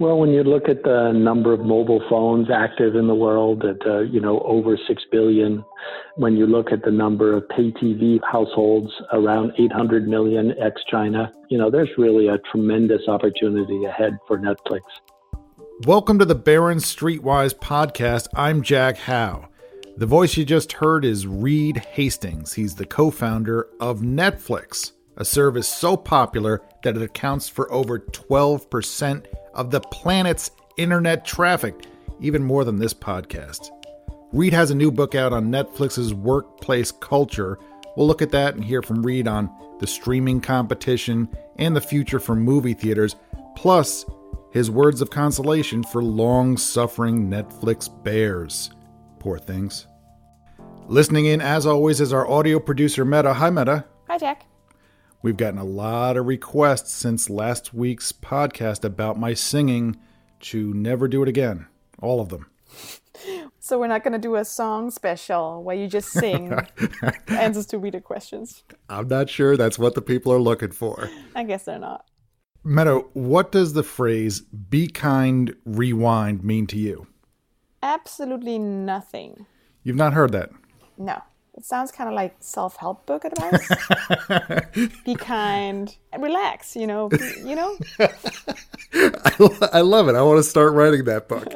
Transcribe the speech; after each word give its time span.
Well, 0.00 0.16
when 0.16 0.30
you 0.30 0.44
look 0.44 0.68
at 0.68 0.84
the 0.84 1.10
number 1.10 1.52
of 1.52 1.58
mobile 1.58 2.00
phones 2.08 2.46
active 2.54 2.94
in 2.94 3.08
the 3.08 3.16
world 3.16 3.64
at, 3.64 3.84
uh, 3.84 4.02
you 4.02 4.20
know, 4.20 4.38
over 4.42 4.78
6 4.86 5.02
billion, 5.10 5.64
when 6.14 6.36
you 6.36 6.46
look 6.46 6.70
at 6.70 6.84
the 6.84 6.90
number 6.92 7.36
of 7.36 7.48
pay 7.48 7.72
TV 7.72 8.20
households 8.22 8.92
around 9.12 9.54
800 9.58 10.06
million 10.06 10.54
ex 10.62 10.80
China, 10.88 11.32
you 11.50 11.58
know, 11.58 11.68
there's 11.68 11.88
really 11.98 12.28
a 12.28 12.38
tremendous 12.52 13.08
opportunity 13.08 13.86
ahead 13.86 14.16
for 14.28 14.38
Netflix. 14.38 14.82
Welcome 15.84 16.20
to 16.20 16.24
the 16.24 16.36
Barron's 16.36 16.84
Streetwise 16.84 17.54
podcast. 17.58 18.28
I'm 18.34 18.62
Jack 18.62 18.98
Hough. 18.98 19.48
The 19.96 20.06
voice 20.06 20.36
you 20.36 20.44
just 20.44 20.74
heard 20.74 21.04
is 21.04 21.26
Reed 21.26 21.78
Hastings. 21.78 22.52
He's 22.52 22.76
the 22.76 22.86
co 22.86 23.10
founder 23.10 23.66
of 23.80 23.98
Netflix, 23.98 24.92
a 25.18 25.24
service 25.24 25.68
so 25.68 25.96
popular 25.96 26.62
that 26.82 26.96
it 26.96 27.02
accounts 27.02 27.48
for 27.48 27.70
over 27.72 27.98
12% 27.98 29.26
of 29.52 29.70
the 29.70 29.80
planet's 29.80 30.50
internet 30.76 31.26
traffic, 31.26 31.86
even 32.20 32.42
more 32.42 32.64
than 32.64 32.78
this 32.78 32.94
podcast. 32.94 33.70
Reed 34.32 34.52
has 34.52 34.70
a 34.70 34.76
new 34.76 34.90
book 34.90 35.14
out 35.14 35.32
on 35.32 35.50
Netflix's 35.50 36.14
workplace 36.14 36.92
culture. 36.92 37.58
We'll 37.96 38.06
look 38.06 38.22
at 38.22 38.30
that 38.30 38.54
and 38.54 38.64
hear 38.64 38.80
from 38.80 39.04
Reed 39.04 39.26
on 39.26 39.50
the 39.80 39.86
streaming 39.86 40.40
competition 40.40 41.28
and 41.56 41.74
the 41.74 41.80
future 41.80 42.20
for 42.20 42.34
movie 42.34 42.74
theaters, 42.74 43.16
plus 43.56 44.04
his 44.52 44.70
words 44.70 45.00
of 45.00 45.10
consolation 45.10 45.82
for 45.82 46.02
long 46.02 46.56
suffering 46.56 47.28
Netflix 47.28 47.90
bears. 48.04 48.70
Poor 49.18 49.38
things. 49.38 49.86
Listening 50.86 51.26
in, 51.26 51.40
as 51.40 51.66
always, 51.66 52.00
is 52.00 52.12
our 52.12 52.28
audio 52.30 52.58
producer, 52.58 53.04
Meta. 53.04 53.34
Hi, 53.34 53.50
Meta. 53.50 53.84
Hi, 54.08 54.16
Jack. 54.16 54.46
We've 55.20 55.36
gotten 55.36 55.58
a 55.58 55.64
lot 55.64 56.16
of 56.16 56.26
requests 56.26 56.92
since 56.92 57.28
last 57.28 57.74
week's 57.74 58.12
podcast 58.12 58.84
about 58.84 59.18
my 59.18 59.34
singing 59.34 59.96
to 60.40 60.72
never 60.74 61.08
do 61.08 61.22
it 61.22 61.28
again. 61.28 61.66
All 62.00 62.20
of 62.20 62.28
them. 62.28 62.46
So 63.58 63.80
we're 63.80 63.88
not 63.88 64.04
going 64.04 64.12
to 64.12 64.18
do 64.18 64.36
a 64.36 64.44
song 64.44 64.90
special 64.92 65.64
where 65.64 65.74
you 65.74 65.88
just 65.88 66.10
sing 66.10 66.56
answers 67.28 67.66
to 67.66 67.78
reader 67.78 68.00
questions. 68.00 68.62
I'm 68.88 69.08
not 69.08 69.28
sure 69.28 69.56
that's 69.56 69.78
what 69.78 69.96
the 69.96 70.02
people 70.02 70.32
are 70.32 70.38
looking 70.38 70.70
for. 70.70 71.10
I 71.34 71.42
guess 71.42 71.64
they're 71.64 71.80
not. 71.80 72.04
Meta, 72.62 73.02
what 73.14 73.50
does 73.50 73.72
the 73.72 73.82
phrase 73.82 74.40
be 74.40 74.86
kind, 74.86 75.54
rewind 75.64 76.44
mean 76.44 76.66
to 76.68 76.78
you? 76.78 77.08
Absolutely 77.82 78.58
nothing. 78.58 79.46
You've 79.82 79.96
not 79.96 80.12
heard 80.12 80.32
that? 80.32 80.50
No. 80.96 81.22
It 81.58 81.64
sounds 81.64 81.90
kind 81.90 82.08
of 82.08 82.14
like 82.14 82.36
self-help 82.38 83.04
book 83.04 83.24
advice. 83.24 83.68
Be 85.04 85.16
kind 85.16 85.96
and 86.12 86.22
relax. 86.22 86.76
You 86.76 86.86
know. 86.86 87.08
Be, 87.08 87.18
you 87.44 87.56
know. 87.56 87.76
I, 88.94 89.68
I 89.72 89.80
love 89.80 90.08
it. 90.08 90.14
I 90.14 90.22
want 90.22 90.38
to 90.38 90.44
start 90.44 90.72
writing 90.74 91.02
that 91.06 91.26
book. 91.26 91.52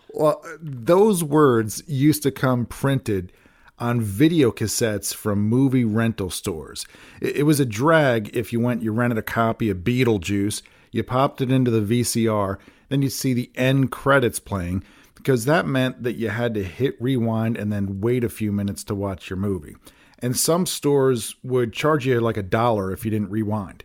well, 0.12 0.44
those 0.60 1.24
words 1.24 1.82
used 1.86 2.22
to 2.24 2.30
come 2.30 2.66
printed 2.66 3.32
on 3.78 4.02
video 4.02 4.50
cassettes 4.50 5.14
from 5.14 5.48
movie 5.48 5.86
rental 5.86 6.28
stores. 6.28 6.84
It, 7.22 7.36
it 7.36 7.42
was 7.44 7.58
a 7.58 7.64
drag 7.64 8.36
if 8.36 8.52
you 8.52 8.60
went, 8.60 8.82
you 8.82 8.92
rented 8.92 9.16
a 9.16 9.22
copy 9.22 9.70
of 9.70 9.78
Beetlejuice, 9.78 10.60
you 10.92 11.02
popped 11.02 11.40
it 11.40 11.50
into 11.50 11.70
the 11.70 11.80
VCR, 11.80 12.58
then 12.90 13.00
you'd 13.00 13.08
see 13.08 13.32
the 13.32 13.50
end 13.54 13.90
credits 13.90 14.38
playing 14.38 14.84
because 15.26 15.44
that 15.46 15.66
meant 15.66 16.04
that 16.04 16.14
you 16.14 16.28
had 16.28 16.54
to 16.54 16.62
hit 16.62 16.94
rewind 17.02 17.56
and 17.56 17.72
then 17.72 18.00
wait 18.00 18.22
a 18.22 18.28
few 18.28 18.52
minutes 18.52 18.84
to 18.84 18.94
watch 18.94 19.28
your 19.28 19.36
movie. 19.36 19.74
And 20.20 20.36
some 20.36 20.66
stores 20.66 21.34
would 21.42 21.72
charge 21.72 22.06
you 22.06 22.20
like 22.20 22.36
a 22.36 22.44
dollar 22.44 22.92
if 22.92 23.04
you 23.04 23.10
didn't 23.10 23.30
rewind. 23.30 23.82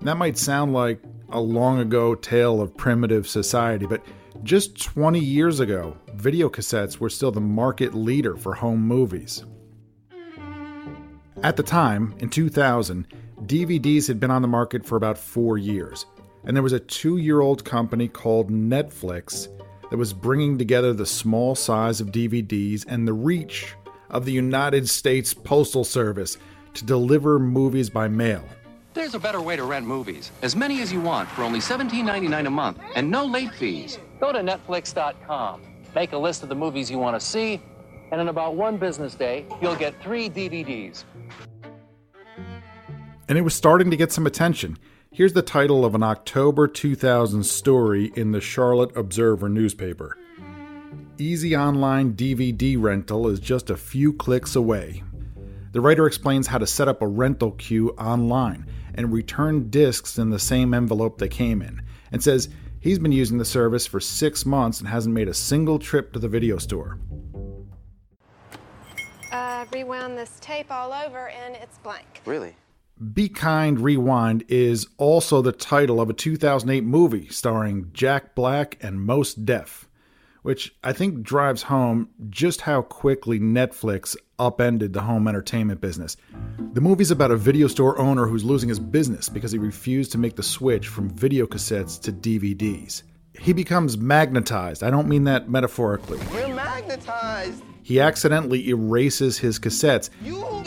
That 0.00 0.16
might 0.16 0.38
sound 0.38 0.72
like 0.72 1.02
a 1.28 1.38
long 1.38 1.80
ago 1.80 2.14
tale 2.14 2.62
of 2.62 2.74
primitive 2.74 3.28
society, 3.28 3.84
but 3.84 4.02
just 4.42 4.82
20 4.82 5.20
years 5.20 5.60
ago, 5.60 5.94
video 6.14 6.48
cassettes 6.48 6.96
were 6.96 7.10
still 7.10 7.30
the 7.30 7.42
market 7.42 7.92
leader 7.92 8.34
for 8.34 8.54
home 8.54 8.80
movies. 8.80 9.44
At 11.42 11.58
the 11.58 11.62
time, 11.62 12.14
in 12.20 12.30
2000, 12.30 13.06
DVDs 13.42 14.08
had 14.08 14.18
been 14.18 14.30
on 14.30 14.40
the 14.40 14.48
market 14.48 14.86
for 14.86 14.96
about 14.96 15.18
four 15.18 15.58
years, 15.58 16.06
and 16.44 16.56
there 16.56 16.62
was 16.62 16.72
a 16.72 16.80
two 16.80 17.18
year 17.18 17.42
old 17.42 17.66
company 17.66 18.08
called 18.08 18.50
Netflix 18.50 19.48
that 19.90 19.96
was 19.96 20.12
bringing 20.12 20.58
together 20.58 20.92
the 20.92 21.06
small 21.06 21.54
size 21.54 22.00
of 22.00 22.08
DVDs 22.08 22.84
and 22.88 23.06
the 23.06 23.12
reach 23.12 23.74
of 24.10 24.24
the 24.24 24.32
United 24.32 24.88
States 24.88 25.34
Postal 25.34 25.84
Service 25.84 26.38
to 26.74 26.84
deliver 26.84 27.38
movies 27.38 27.90
by 27.90 28.08
mail. 28.08 28.44
There's 28.94 29.14
a 29.14 29.18
better 29.18 29.40
way 29.40 29.56
to 29.56 29.64
rent 29.64 29.86
movies. 29.86 30.32
As 30.42 30.56
many 30.56 30.80
as 30.80 30.92
you 30.92 31.00
want 31.00 31.28
for 31.30 31.42
only 31.42 31.60
$17.99 31.60 32.46
a 32.46 32.50
month 32.50 32.78
and 32.94 33.10
no 33.10 33.24
late 33.24 33.54
fees. 33.54 33.98
Go 34.20 34.32
to 34.32 34.40
Netflix.com, 34.40 35.62
make 35.94 36.12
a 36.12 36.18
list 36.18 36.42
of 36.42 36.48
the 36.48 36.54
movies 36.54 36.90
you 36.90 36.98
want 36.98 37.18
to 37.18 37.24
see, 37.24 37.62
and 38.10 38.20
in 38.20 38.28
about 38.28 38.56
one 38.56 38.76
business 38.76 39.14
day, 39.14 39.46
you'll 39.60 39.76
get 39.76 40.00
three 40.02 40.28
DVDs. 40.28 41.04
And 43.28 43.36
it 43.36 43.42
was 43.42 43.54
starting 43.54 43.90
to 43.90 43.96
get 43.96 44.10
some 44.10 44.26
attention. 44.26 44.78
Here's 45.18 45.32
the 45.32 45.42
title 45.42 45.84
of 45.84 45.96
an 45.96 46.02
October 46.04 46.68
2000 46.68 47.42
story 47.42 48.12
in 48.14 48.30
the 48.30 48.40
Charlotte 48.40 48.96
Observer 48.96 49.48
newspaper 49.48 50.16
Easy 51.18 51.56
online 51.56 52.12
DVD 52.12 52.80
rental 52.80 53.26
is 53.26 53.40
just 53.40 53.68
a 53.68 53.76
few 53.76 54.12
clicks 54.12 54.54
away. 54.54 55.02
The 55.72 55.80
writer 55.80 56.06
explains 56.06 56.46
how 56.46 56.58
to 56.58 56.68
set 56.68 56.86
up 56.86 57.02
a 57.02 57.08
rental 57.08 57.50
queue 57.50 57.90
online 57.98 58.64
and 58.94 59.12
return 59.12 59.70
discs 59.70 60.18
in 60.18 60.30
the 60.30 60.38
same 60.38 60.72
envelope 60.72 61.18
they 61.18 61.26
came 61.26 61.62
in, 61.62 61.82
and 62.12 62.22
says 62.22 62.48
he's 62.78 63.00
been 63.00 63.10
using 63.10 63.38
the 63.38 63.44
service 63.44 63.88
for 63.88 63.98
six 63.98 64.46
months 64.46 64.78
and 64.78 64.88
hasn't 64.88 65.16
made 65.16 65.26
a 65.26 65.34
single 65.34 65.80
trip 65.80 66.12
to 66.12 66.20
the 66.20 66.28
video 66.28 66.58
store. 66.58 67.00
Uh, 69.32 69.64
rewound 69.72 70.16
this 70.16 70.38
tape 70.40 70.70
all 70.70 70.92
over 70.92 71.30
and 71.30 71.56
it's 71.56 71.78
blank. 71.78 72.22
Really? 72.24 72.54
Be 72.98 73.28
Kind 73.28 73.78
Rewind 73.78 74.44
is 74.48 74.88
also 74.96 75.40
the 75.40 75.52
title 75.52 76.00
of 76.00 76.10
a 76.10 76.12
2008 76.12 76.82
movie 76.82 77.28
starring 77.28 77.90
Jack 77.92 78.34
Black 78.34 78.76
and 78.82 79.00
Mos 79.00 79.34
Def, 79.34 79.88
which 80.42 80.74
I 80.82 80.92
think 80.92 81.22
drives 81.22 81.62
home 81.62 82.08
just 82.28 82.62
how 82.62 82.82
quickly 82.82 83.38
Netflix 83.38 84.16
upended 84.36 84.94
the 84.94 85.02
home 85.02 85.28
entertainment 85.28 85.80
business. 85.80 86.16
The 86.72 86.80
movie's 86.80 87.12
about 87.12 87.30
a 87.30 87.36
video 87.36 87.68
store 87.68 87.96
owner 88.00 88.26
who's 88.26 88.44
losing 88.44 88.68
his 88.68 88.80
business 88.80 89.28
because 89.28 89.52
he 89.52 89.58
refused 89.58 90.10
to 90.12 90.18
make 90.18 90.34
the 90.34 90.42
switch 90.42 90.88
from 90.88 91.08
video 91.08 91.46
cassettes 91.46 92.00
to 92.02 92.12
DVDs. 92.12 93.04
He 93.38 93.52
becomes 93.52 93.96
magnetized. 93.96 94.82
I 94.82 94.90
don't 94.90 95.06
mean 95.06 95.22
that 95.24 95.48
metaphorically. 95.48 96.18
We're 96.32 96.52
magnetized. 96.52 97.62
He 97.84 98.00
accidentally 98.00 98.68
erases 98.68 99.38
his 99.38 99.60
cassettes. 99.60 100.10
You 100.20 100.44
erased 100.44 100.48
these 100.48 100.56
tapes. 100.56 100.57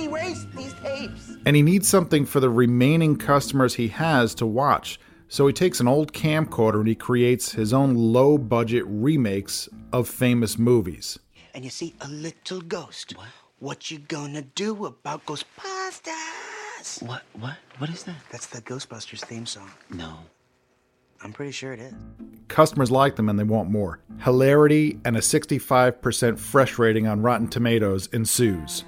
And 1.46 1.56
he 1.56 1.62
needs 1.62 1.88
something 1.88 2.26
for 2.26 2.40
the 2.40 2.50
remaining 2.50 3.16
customers 3.18 3.76
he 3.76 3.88
has 3.90 4.36
to 4.36 4.46
watch. 4.46 5.00
So 5.28 5.48
he 5.48 5.54
takes 5.54 5.80
an 5.80 5.88
old 5.88 6.14
camcorder 6.14 6.80
and 6.80 6.88
he 6.88 6.96
creates 6.96 7.54
his 7.54 7.74
own 7.74 7.96
low 7.96 8.38
budget 8.38 8.84
remakes 8.86 9.70
of 9.94 10.08
famous 10.08 10.58
movies. 10.60 11.18
And 11.54 11.64
you 11.64 11.70
see 11.70 11.96
a 12.02 12.08
little 12.08 12.62
ghost. 12.62 13.18
What? 13.18 13.28
What 13.60 13.92
you 13.92 14.00
gonna 14.00 14.42
do 14.42 14.86
about 14.86 15.26
Ghostbusters? 15.26 17.02
What? 17.02 17.24
What? 17.40 17.56
What 17.78 17.90
is 17.90 18.04
that? 18.04 18.16
That's 18.32 18.48
the 18.48 18.62
Ghostbusters 18.62 19.24
theme 19.24 19.46
song. 19.46 19.72
No. 19.90 20.18
I'm 21.24 21.32
pretty 21.32 21.52
sure 21.52 21.72
it 21.72 21.80
is. 21.80 21.94
Customers 22.48 22.90
like 22.92 23.16
them 23.16 23.30
and 23.30 23.38
they 23.38 23.44
want 23.44 23.70
more. 23.70 24.00
Hilarity 24.24 25.00
and 25.06 25.16
a 25.16 25.20
65% 25.20 26.40
fresh 26.40 26.80
rating 26.80 27.08
on 27.08 27.22
Rotten 27.22 27.48
Tomatoes 27.48 28.08
ensues. 28.08 28.84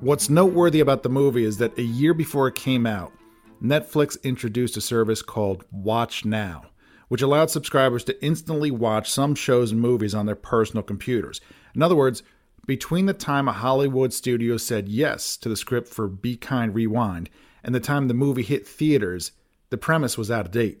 What's 0.00 0.30
noteworthy 0.30 0.78
about 0.78 1.02
the 1.02 1.08
movie 1.08 1.42
is 1.42 1.58
that 1.58 1.76
a 1.76 1.82
year 1.82 2.14
before 2.14 2.46
it 2.46 2.54
came 2.54 2.86
out, 2.86 3.12
Netflix 3.60 4.22
introduced 4.22 4.76
a 4.76 4.80
service 4.80 5.22
called 5.22 5.64
Watch 5.72 6.24
Now, 6.24 6.66
which 7.08 7.20
allowed 7.20 7.50
subscribers 7.50 8.04
to 8.04 8.24
instantly 8.24 8.70
watch 8.70 9.10
some 9.10 9.34
shows 9.34 9.72
and 9.72 9.80
movies 9.80 10.14
on 10.14 10.24
their 10.24 10.36
personal 10.36 10.84
computers. 10.84 11.40
In 11.74 11.82
other 11.82 11.96
words, 11.96 12.22
between 12.64 13.06
the 13.06 13.12
time 13.12 13.48
a 13.48 13.52
Hollywood 13.52 14.12
studio 14.12 14.56
said 14.56 14.88
yes 14.88 15.36
to 15.38 15.48
the 15.48 15.56
script 15.56 15.88
for 15.88 16.06
Be 16.06 16.36
Kind 16.36 16.76
Rewind 16.76 17.28
and 17.64 17.74
the 17.74 17.80
time 17.80 18.06
the 18.06 18.14
movie 18.14 18.44
hit 18.44 18.68
theaters, 18.68 19.32
the 19.70 19.76
premise 19.76 20.16
was 20.16 20.30
out 20.30 20.46
of 20.46 20.52
date. 20.52 20.80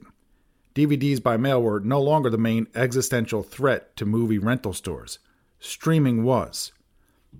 DVDs 0.76 1.20
by 1.20 1.36
mail 1.36 1.60
were 1.60 1.80
no 1.80 2.00
longer 2.00 2.30
the 2.30 2.38
main 2.38 2.68
existential 2.76 3.42
threat 3.42 3.96
to 3.96 4.06
movie 4.06 4.38
rental 4.38 4.72
stores. 4.72 5.18
Streaming 5.58 6.22
was. 6.22 6.70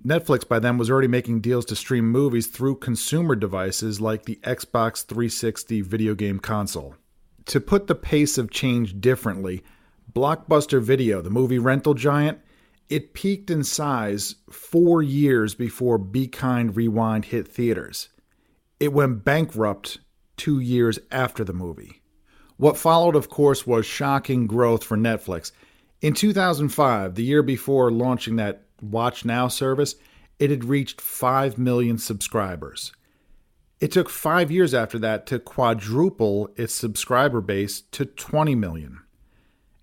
Netflix 0.05 0.47
by 0.47 0.59
then 0.59 0.77
was 0.77 0.89
already 0.89 1.07
making 1.07 1.41
deals 1.41 1.65
to 1.65 1.75
stream 1.75 2.09
movies 2.09 2.47
through 2.47 2.75
consumer 2.75 3.35
devices 3.35 3.99
like 3.99 4.23
the 4.23 4.39
Xbox 4.43 5.05
360 5.05 5.81
video 5.81 6.15
game 6.15 6.39
console. 6.39 6.95
To 7.47 7.59
put 7.59 7.87
the 7.87 7.95
pace 7.95 8.37
of 8.37 8.51
change 8.51 9.01
differently, 9.01 9.63
Blockbuster 10.13 10.81
Video, 10.81 11.21
the 11.21 11.29
movie 11.29 11.59
rental 11.59 11.93
giant, 11.93 12.39
it 12.89 13.13
peaked 13.13 13.51
in 13.51 13.63
size 13.63 14.35
four 14.49 15.03
years 15.03 15.53
before 15.53 15.97
Be 15.97 16.27
Kind 16.27 16.75
Rewind 16.75 17.25
hit 17.25 17.47
theaters. 17.47 18.09
It 18.79 18.93
went 18.93 19.23
bankrupt 19.23 19.99
two 20.37 20.59
years 20.59 20.97
after 21.11 21.43
the 21.43 21.53
movie. 21.53 22.01
What 22.57 22.77
followed, 22.77 23.15
of 23.15 23.29
course, 23.29 23.67
was 23.67 23.85
shocking 23.85 24.47
growth 24.47 24.83
for 24.83 24.97
Netflix. 24.97 25.51
In 26.01 26.13
2005, 26.13 27.15
the 27.15 27.23
year 27.23 27.43
before 27.43 27.91
launching 27.91 28.37
that 28.37 28.63
Watch 28.81 29.25
Now 29.25 29.47
service, 29.47 29.95
it 30.39 30.49
had 30.49 30.65
reached 30.65 31.01
5 31.01 31.57
million 31.57 31.97
subscribers. 31.97 32.93
It 33.79 33.91
took 33.91 34.09
five 34.09 34.51
years 34.51 34.73
after 34.73 34.99
that 34.99 35.25
to 35.27 35.39
quadruple 35.39 36.49
its 36.57 36.73
subscriber 36.73 37.39
base 37.39 37.81
to 37.91 38.05
20 38.05 38.55
million. 38.55 38.99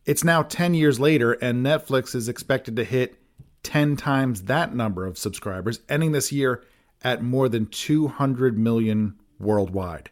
It's 0.04 0.22
now 0.22 0.42
10 0.42 0.74
years 0.74 1.00
later, 1.00 1.32
and 1.32 1.64
Netflix 1.64 2.14
is 2.14 2.28
expected 2.28 2.76
to 2.76 2.84
hit 2.84 3.18
10 3.62 3.96
times 3.96 4.42
that 4.42 4.74
number 4.74 5.06
of 5.06 5.18
subscribers, 5.18 5.80
ending 5.88 6.12
this 6.12 6.30
year 6.30 6.62
at 7.02 7.22
more 7.22 7.48
than 7.48 7.66
200 7.66 8.58
million 8.58 9.18
worldwide. 9.38 10.10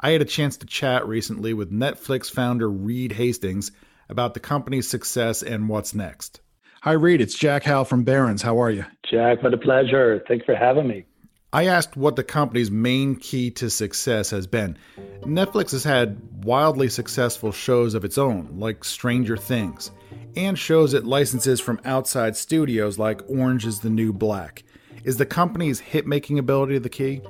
I 0.00 0.10
had 0.10 0.22
a 0.22 0.26
chance 0.26 0.56
to 0.56 0.66
chat 0.66 1.06
recently 1.06 1.52
with 1.52 1.70
Netflix 1.70 2.30
founder 2.30 2.70
Reed 2.70 3.12
Hastings 3.12 3.70
about 4.08 4.34
the 4.34 4.40
company's 4.40 4.88
success 4.88 5.42
and 5.42 5.68
what's 5.68 5.94
next. 5.94 6.40
Hi, 6.82 6.92
Reed. 6.92 7.20
It's 7.20 7.34
Jack 7.34 7.64
Hough 7.64 7.86
from 7.86 8.04
Barron's. 8.04 8.40
How 8.40 8.58
are 8.58 8.70
you? 8.70 8.86
Jack, 9.04 9.42
what 9.42 9.52
a 9.52 9.58
pleasure. 9.58 10.24
Thanks 10.26 10.46
for 10.46 10.54
having 10.54 10.88
me. 10.88 11.04
I 11.52 11.66
asked 11.66 11.94
what 11.94 12.16
the 12.16 12.24
company's 12.24 12.70
main 12.70 13.16
key 13.16 13.50
to 13.50 13.68
success 13.68 14.30
has 14.30 14.46
been. 14.46 14.78
Netflix 15.20 15.72
has 15.72 15.84
had 15.84 16.18
wildly 16.42 16.88
successful 16.88 17.52
shows 17.52 17.92
of 17.92 18.02
its 18.02 18.16
own, 18.16 18.48
like 18.58 18.82
Stranger 18.82 19.36
Things, 19.36 19.90
and 20.36 20.58
shows 20.58 20.94
it 20.94 21.04
licenses 21.04 21.60
from 21.60 21.82
outside 21.84 22.34
studios 22.34 22.98
like 22.98 23.28
Orange 23.28 23.66
is 23.66 23.80
the 23.80 23.90
New 23.90 24.10
Black. 24.10 24.62
Is 25.04 25.18
the 25.18 25.26
company's 25.26 25.80
hit 25.80 26.06
making 26.06 26.38
ability 26.38 26.78
the 26.78 26.88
key? 26.88 27.20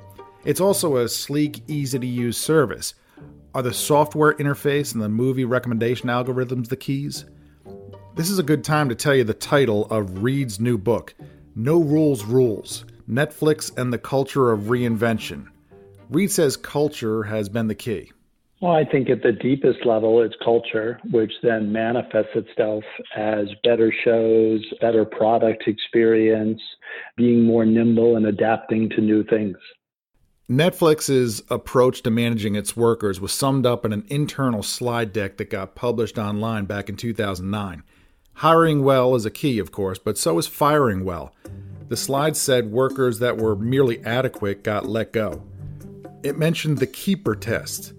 It's 0.45 0.61
also 0.61 0.99
a 0.99 1.09
sleek, 1.09 1.65
easy 1.67 1.99
to 1.99 2.07
use 2.07 2.39
service. 2.39 2.95
Are 3.53 3.63
the 3.63 3.75
software 3.75 4.35
interface 4.35 4.95
and 4.95 5.03
the 5.03 5.09
movie 5.09 5.45
recommendation 5.45 6.09
algorithms 6.09 6.69
the 6.69 6.77
keys? 6.77 7.25
This 8.21 8.29
is 8.29 8.39
a 8.39 8.43
good 8.43 8.65
time 8.65 8.91
to 8.91 8.95
tell 8.95 9.15
you 9.15 9.25
the 9.25 9.33
title 9.33 9.87
of 9.87 10.23
Reed's 10.23 10.61
new 10.61 10.77
book, 10.77 11.15
No 11.55 11.81
Rules 11.81 12.23
Rules 12.23 12.85
Netflix 13.09 13.75
and 13.79 13.95
the 13.95 13.99
Culture 13.99 14.53
of 14.53 14.65
Reinvention. 14.65 15.47
Reed 16.11 16.31
says 16.31 16.59
culture 16.59 17.23
has 17.23 17.49
been 17.49 17.69
the 17.69 17.75
key. 17.75 18.13
Well, 18.61 18.73
I 18.73 18.85
think 18.85 19.09
at 19.09 19.23
the 19.23 19.33
deepest 19.33 19.87
level, 19.87 20.21
it's 20.21 20.35
culture, 20.45 21.01
which 21.11 21.33
then 21.43 21.73
manifests 21.73 22.33
itself 22.35 22.85
as 23.17 23.47
better 23.65 23.91
shows, 24.05 24.67
better 24.83 25.07
product 25.07 25.63
experience, 25.67 26.61
being 27.17 27.45
more 27.45 27.65
nimble 27.65 28.17
and 28.17 28.27
adapting 28.27 28.91
to 28.91 29.01
new 29.01 29.25
things. 29.25 29.57
Netflix's 30.51 31.43
approach 31.49 32.03
to 32.03 32.11
managing 32.11 32.55
its 32.55 32.77
workers 32.77 33.19
was 33.19 33.33
summed 33.33 33.65
up 33.65 33.87
in 33.87 33.95
an 33.95 34.05
internal 34.09 34.63
slide 34.63 35.11
deck 35.15 35.39
that 35.39 35.49
got 35.49 35.75
published 35.75 36.19
online 36.19 36.67
back 36.67 36.91
in 36.91 36.97
2009. 36.97 37.83
Hiring 38.41 38.83
well 38.85 39.15
is 39.17 39.27
a 39.27 39.31
key, 39.31 39.59
of 39.59 39.71
course, 39.71 39.99
but 39.99 40.17
so 40.17 40.39
is 40.39 40.47
firing 40.47 41.05
well. 41.05 41.35
The 41.91 41.97
slide 41.99 42.39
said 42.39 42.73
workers 42.73 43.19
that 43.19 43.37
were 43.37 43.55
merely 43.55 44.03
adequate 44.03 44.65
got 44.65 44.89
let 44.89 45.13
go. 45.13 45.43
It 46.23 46.39
mentioned 46.39 46.79
the 46.79 46.87
keeper 46.87 47.35
test. 47.35 47.93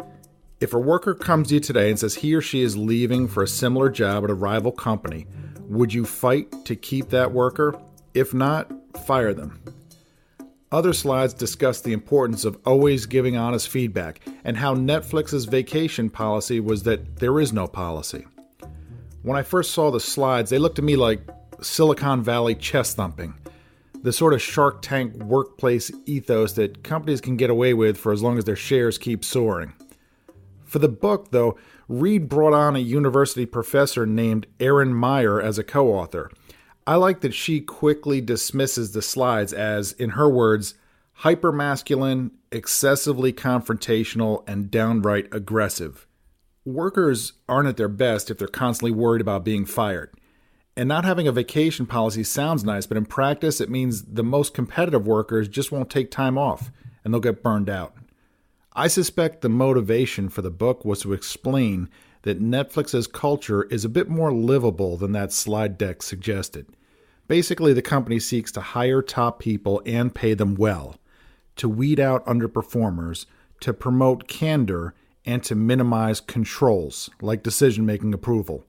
If 0.60 0.74
a 0.74 0.80
worker 0.80 1.14
comes 1.14 1.50
to 1.50 1.54
you 1.54 1.60
today 1.60 1.92
and 1.92 2.00
says 2.00 2.16
he 2.16 2.34
or 2.34 2.42
she 2.42 2.64
is 2.64 2.76
leaving 2.76 3.28
for 3.28 3.44
a 3.44 3.48
similar 3.48 3.92
job 3.92 4.24
at 4.24 4.32
a 4.32 4.34
rival 4.34 4.72
company, 4.72 5.28
would 5.68 5.94
you 5.94 6.06
fight 6.06 6.66
to 6.66 6.76
keep 6.76 7.10
that 7.10 7.32
worker? 7.32 7.80
If 8.16 8.34
not, 8.34 8.72
fire 9.06 9.36
them. 9.36 9.62
Other 10.72 10.94
slides 10.94 11.36
discuss 11.36 11.82
the 11.82 11.94
importance 11.94 12.46
of 12.46 12.58
always 12.66 13.06
giving 13.06 13.38
honest 13.38 13.70
feedback 13.70 14.22
and 14.44 14.58
how 14.58 14.74
Netflix's 14.74 15.46
vacation 15.46 16.10
policy 16.10 16.60
was 16.60 16.82
that 16.82 17.18
there 17.18 17.40
is 17.40 17.54
no 17.54 17.68
policy. 17.68 18.26
When 19.24 19.38
I 19.38 19.44
first 19.44 19.72
saw 19.72 19.92
the 19.92 20.00
slides, 20.00 20.50
they 20.50 20.58
looked 20.58 20.78
to 20.78 20.82
me 20.82 20.96
like 20.96 21.22
Silicon 21.62 22.24
Valley 22.24 22.56
chest 22.56 22.98
thumping, 22.98 23.36
the 24.02 24.12
sort 24.12 24.34
of 24.34 24.42
Shark 24.42 24.82
Tank 24.82 25.16
workplace 25.18 25.92
ethos 26.08 26.54
that 26.54 26.84
companies 26.84 27.22
can 27.22 27.38
get 27.38 27.52
away 27.52 27.76
with 27.76 27.98
for 28.00 28.12
as 28.12 28.24
long 28.24 28.40
as 28.40 28.46
their 28.46 28.56
shares 28.56 28.98
keep 28.98 29.24
soaring. 29.24 29.74
For 30.64 30.80
the 30.80 30.90
book, 30.90 31.30
though, 31.30 31.56
Reed 31.88 32.30
brought 32.30 32.54
on 32.54 32.76
a 32.76 32.80
university 32.80 33.46
professor 33.46 34.08
named 34.08 34.48
Erin 34.60 34.94
Meyer 34.94 35.40
as 35.40 35.60
a 35.60 35.64
co 35.64 35.90
author. 35.90 36.32
I 36.88 36.96
like 36.96 37.22
that 37.22 37.36
she 37.36 37.62
quickly 37.62 38.22
dismisses 38.22 38.94
the 38.94 39.04
slides 39.04 39.54
as, 39.54 39.92
in 39.92 40.12
her 40.12 40.30
words, 40.30 40.74
hypermasculine, 41.20 42.32
excessively 42.52 43.34
confrontational, 43.34 44.44
and 44.48 44.72
downright 44.72 45.28
aggressive. 45.32 46.08
Workers 46.66 47.34
aren't 47.50 47.68
at 47.68 47.78
their 47.78 47.88
best 47.88 48.30
if 48.30 48.38
they're 48.38 48.48
constantly 48.48 48.92
worried 48.92 49.22
about 49.22 49.44
being 49.44 49.66
fired. 49.66 50.12
And 50.78 50.88
not 50.88 51.06
having 51.06 51.28
a 51.28 51.32
vacation 51.32 51.86
policy 51.86 52.24
sounds 52.24 52.64
nice, 52.64 52.86
but 52.86 52.98
in 52.98 53.06
practice, 53.06 53.60
it 53.60 53.70
means 53.70 54.04
the 54.04 54.24
most 54.24 54.54
competitive 54.54 55.06
workers 55.06 55.48
just 55.48 55.72
won't 55.72 55.90
take 55.90 56.12
time 56.12 56.38
off 56.38 56.72
and 57.04 57.14
they'll 57.14 57.20
get 57.20 57.44
burned 57.44 57.70
out. 57.70 57.96
I 58.74 58.88
suspect 58.88 59.42
the 59.42 59.50
motivation 59.50 60.30
for 60.30 60.42
the 60.42 60.52
book 60.52 60.86
was 60.86 61.02
to 61.02 61.14
explain 61.14 61.90
that 62.22 62.42
Netflix's 62.42 63.08
culture 63.08 63.64
is 63.64 63.84
a 63.84 63.90
bit 63.90 64.08
more 64.08 64.32
livable 64.32 64.96
than 64.96 65.12
that 65.12 65.34
slide 65.34 65.78
deck 65.78 66.02
suggested. 66.04 66.68
Basically, 67.28 67.74
the 67.74 67.82
company 67.82 68.20
seeks 68.20 68.52
to 68.54 68.62
hire 68.62 69.02
top 69.02 69.40
people 69.40 69.82
and 69.86 70.14
pay 70.14 70.34
them 70.34 70.56
well, 70.56 70.96
to 71.58 71.68
weed 71.68 72.00
out 72.00 72.26
underperformers, 72.26 73.26
to 73.62 73.74
promote 73.74 74.28
candor, 74.28 74.94
and 75.26 75.44
to 75.44 75.56
minimize 75.56 76.20
controls 76.20 77.10
like 77.22 77.44
decision 77.44 77.86
making 77.86 78.14
approval. 78.14 78.66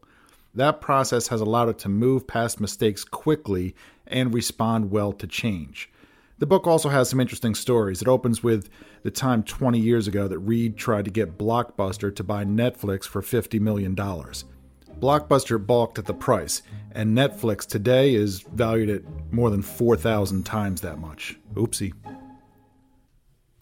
That 0.54 0.80
process 0.80 1.28
has 1.28 1.40
allowed 1.40 1.70
it 1.70 1.78
to 1.80 1.88
move 1.88 2.26
past 2.26 2.60
mistakes 2.60 3.04
quickly 3.04 3.74
and 4.06 4.34
respond 4.34 4.90
well 4.90 5.12
to 5.12 5.26
change. 5.26 5.90
The 6.38 6.46
book 6.46 6.66
also 6.66 6.88
has 6.88 7.08
some 7.08 7.20
interesting 7.20 7.54
stories. 7.54 8.02
It 8.02 8.08
opens 8.08 8.42
with 8.42 8.68
the 9.02 9.10
time 9.10 9.44
20 9.44 9.78
years 9.78 10.08
ago 10.08 10.28
that 10.28 10.38
Reed 10.40 10.76
tried 10.76 11.04
to 11.04 11.10
get 11.10 11.38
Blockbuster 11.38 12.14
to 12.14 12.24
buy 12.24 12.44
Netflix 12.44 13.04
for 13.04 13.22
$50 13.22 13.60
million. 13.60 13.94
Blockbuster 13.94 15.64
balked 15.64 15.98
at 15.98 16.06
the 16.06 16.14
price, 16.14 16.62
and 16.92 17.16
Netflix 17.16 17.66
today 17.66 18.14
is 18.14 18.40
valued 18.40 18.90
at 18.90 19.32
more 19.32 19.50
than 19.50 19.62
4,000 19.62 20.44
times 20.44 20.80
that 20.80 20.98
much. 20.98 21.38
Oopsie. 21.54 21.92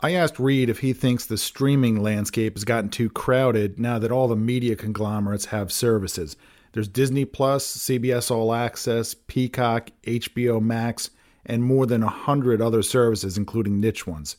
I 0.03 0.13
asked 0.15 0.39
Reed 0.39 0.71
if 0.71 0.79
he 0.79 0.95
thinks 0.95 1.27
the 1.27 1.37
streaming 1.37 2.03
landscape 2.03 2.55
has 2.55 2.65
gotten 2.65 2.89
too 2.89 3.11
crowded 3.11 3.79
now 3.79 3.99
that 3.99 4.11
all 4.11 4.29
the 4.29 4.37
media 4.37 4.75
conglomerates 4.75 5.47
have 5.47 5.71
services. 5.71 6.37
There's 6.73 6.89
Disney 6.89 7.27
Plus, 7.27 7.67
CBS 7.77 8.31
All 8.31 8.55
Access, 8.55 9.13
Peacock, 9.13 9.91
HBO 10.05 10.63
Max, 10.63 11.11
and 11.45 11.63
more 11.63 11.85
than 11.85 12.03
a 12.03 12.09
hundred 12.09 12.63
other 12.63 12.83
services, 12.83 13.37
including 13.37 13.79
niche 13.79 14.07
ones. 14.07 14.37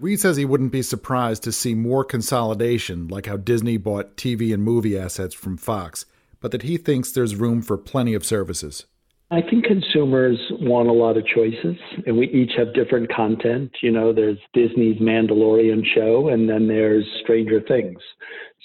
Reed 0.00 0.18
says 0.18 0.36
he 0.36 0.44
wouldn't 0.44 0.72
be 0.72 0.82
surprised 0.82 1.44
to 1.44 1.52
see 1.52 1.74
more 1.74 2.02
consolidation, 2.02 3.06
like 3.06 3.26
how 3.26 3.36
Disney 3.36 3.76
bought 3.76 4.16
TV 4.16 4.52
and 4.52 4.62
movie 4.62 4.98
assets 4.98 5.34
from 5.34 5.56
Fox, 5.56 6.04
but 6.40 6.50
that 6.50 6.62
he 6.62 6.76
thinks 6.76 7.12
there's 7.12 7.36
room 7.36 7.62
for 7.62 7.78
plenty 7.78 8.14
of 8.14 8.24
services. 8.24 8.86
I 9.28 9.40
think 9.42 9.64
consumers 9.64 10.38
want 10.52 10.88
a 10.88 10.92
lot 10.92 11.16
of 11.16 11.26
choices, 11.26 11.76
and 12.06 12.16
we 12.16 12.28
each 12.28 12.52
have 12.56 12.72
different 12.74 13.12
content. 13.12 13.72
You 13.82 13.90
know, 13.90 14.12
there's 14.12 14.38
Disney's 14.54 15.00
Mandalorian 15.00 15.82
show, 15.84 16.28
and 16.28 16.48
then 16.48 16.68
there's 16.68 17.04
Stranger 17.24 17.60
Things. 17.60 17.98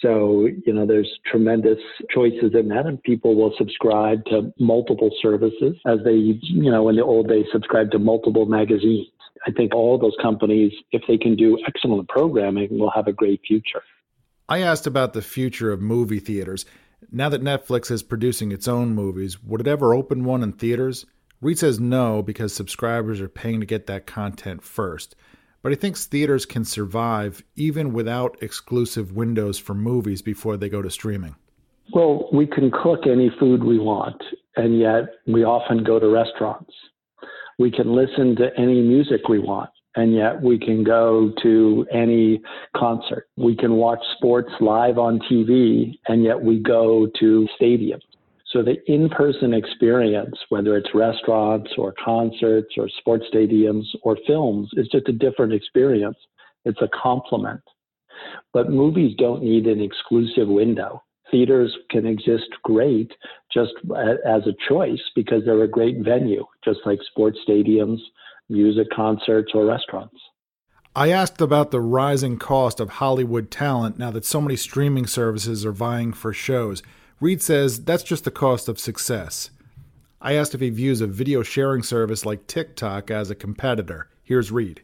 So, 0.03 0.47
you 0.65 0.71
know, 0.73 0.85
there's 0.85 1.09
tremendous 1.25 1.79
choices 2.13 2.51
in 2.53 2.67
that, 2.67 2.85
and 2.85 3.01
people 3.01 3.35
will 3.35 3.53
subscribe 3.57 4.23
to 4.25 4.53
multiple 4.59 5.09
services 5.19 5.77
as 5.87 5.97
they, 6.05 6.13
you 6.13 6.71
know, 6.71 6.89
in 6.89 6.95
the 6.95 7.03
old 7.03 7.27
days, 7.27 7.45
subscribe 7.51 7.89
to 7.91 7.99
multiple 7.99 8.45
magazines. 8.45 9.07
I 9.47 9.51
think 9.51 9.73
all 9.73 9.97
those 9.97 10.15
companies, 10.21 10.73
if 10.91 11.01
they 11.07 11.17
can 11.17 11.35
do 11.35 11.57
excellent 11.67 12.07
programming, 12.07 12.77
will 12.77 12.91
have 12.91 13.07
a 13.07 13.13
great 13.13 13.41
future. 13.47 13.81
I 14.47 14.59
asked 14.59 14.85
about 14.85 15.13
the 15.13 15.23
future 15.23 15.71
of 15.71 15.81
movie 15.81 16.19
theaters. 16.19 16.65
Now 17.09 17.29
that 17.29 17.41
Netflix 17.41 17.89
is 17.89 18.03
producing 18.03 18.51
its 18.51 18.67
own 18.67 18.93
movies, 18.93 19.41
would 19.43 19.61
it 19.61 19.67
ever 19.67 19.93
open 19.93 20.23
one 20.23 20.43
in 20.43 20.53
theaters? 20.53 21.05
Reed 21.41 21.57
says 21.57 21.79
no 21.79 22.21
because 22.21 22.53
subscribers 22.53 23.19
are 23.19 23.27
paying 23.27 23.59
to 23.59 23.65
get 23.65 23.87
that 23.87 24.05
content 24.05 24.61
first. 24.61 25.15
But 25.63 25.71
he 25.71 25.75
thinks 25.75 26.05
theaters 26.05 26.45
can 26.45 26.65
survive 26.65 27.43
even 27.55 27.93
without 27.93 28.37
exclusive 28.41 29.11
windows 29.11 29.57
for 29.57 29.73
movies 29.73 30.21
before 30.21 30.57
they 30.57 30.69
go 30.69 30.81
to 30.81 30.89
streaming. 30.89 31.35
Well, 31.93 32.29
we 32.31 32.47
can 32.47 32.71
cook 32.71 33.01
any 33.05 33.31
food 33.39 33.63
we 33.63 33.79
want, 33.79 34.21
and 34.55 34.79
yet 34.79 35.03
we 35.27 35.43
often 35.43 35.83
go 35.83 35.99
to 35.99 36.07
restaurants. 36.07 36.73
We 37.59 37.71
can 37.71 37.93
listen 37.93 38.35
to 38.37 38.49
any 38.57 38.81
music 38.81 39.27
we 39.27 39.39
want, 39.39 39.69
and 39.95 40.13
yet 40.13 40.41
we 40.41 40.57
can 40.57 40.83
go 40.83 41.31
to 41.41 41.85
any 41.91 42.41
concert. 42.75 43.27
We 43.37 43.55
can 43.55 43.73
watch 43.73 43.99
sports 44.17 44.51
live 44.59 44.97
on 44.97 45.19
TV, 45.31 45.97
and 46.07 46.23
yet 46.23 46.41
we 46.41 46.59
go 46.59 47.07
to 47.19 47.47
stadiums. 47.59 48.01
So 48.51 48.61
the 48.61 48.77
in-person 48.91 49.53
experience, 49.53 50.35
whether 50.49 50.75
it's 50.75 50.93
restaurants 50.93 51.71
or 51.77 51.93
concerts 52.03 52.73
or 52.77 52.89
sports 52.99 53.25
stadiums 53.33 53.85
or 54.03 54.17
films, 54.27 54.69
is 54.73 54.87
just 54.89 55.07
a 55.07 55.13
different 55.13 55.53
experience. 55.53 56.17
It's 56.65 56.81
a 56.81 56.89
complement. 57.01 57.61
But 58.53 58.69
movies 58.69 59.15
don't 59.17 59.41
need 59.41 59.67
an 59.67 59.81
exclusive 59.81 60.47
window. 60.47 61.01
Theaters 61.31 61.73
can 61.89 62.05
exist 62.05 62.49
great 62.63 63.11
just 63.53 63.71
as 64.25 64.41
a 64.47 64.55
choice 64.67 65.01
because 65.15 65.43
they're 65.45 65.63
a 65.63 65.67
great 65.67 65.97
venue, 65.99 66.45
just 66.63 66.79
like 66.85 66.99
sports 67.09 67.37
stadiums, 67.47 67.99
music 68.49 68.87
concerts, 68.95 69.51
or 69.53 69.65
restaurants. 69.65 70.17
I 70.95 71.09
asked 71.09 71.39
about 71.39 71.71
the 71.71 71.79
rising 71.79 72.37
cost 72.37 72.81
of 72.81 72.89
Hollywood 72.89 73.49
talent 73.49 73.97
now 73.97 74.11
that 74.11 74.25
so 74.25 74.41
many 74.41 74.57
streaming 74.57 75.07
services 75.07 75.65
are 75.65 75.71
vying 75.71 76.11
for 76.11 76.33
shows. 76.33 76.83
Reed 77.21 77.41
says 77.41 77.85
that's 77.85 78.03
just 78.03 78.25
the 78.25 78.31
cost 78.31 78.67
of 78.67 78.79
success. 78.79 79.51
I 80.19 80.33
asked 80.33 80.53
if 80.53 80.61
he 80.61 80.69
views 80.69 80.99
a 80.99 81.07
video 81.07 81.43
sharing 81.43 81.81
service 81.81 82.25
like 82.25 82.45
TikTok 82.45 83.09
as 83.09 83.29
a 83.29 83.35
competitor. 83.35 84.09
Here's 84.23 84.51
Reed. 84.51 84.81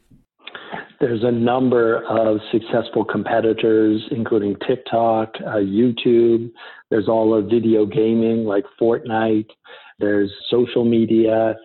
There's 1.00 1.24
a 1.24 1.32
number 1.32 2.04
of 2.06 2.40
successful 2.52 3.06
competitors, 3.06 4.02
including 4.10 4.56
TikTok, 4.68 5.30
uh, 5.46 5.58
YouTube. 5.58 6.52
There's 6.90 7.08
all 7.08 7.38
of 7.38 7.46
video 7.46 7.86
gaming 7.86 8.46
like 8.46 8.66
Fortnite. 8.82 9.50
There's 10.00 10.32
social 10.50 10.86
media. 10.86 11.56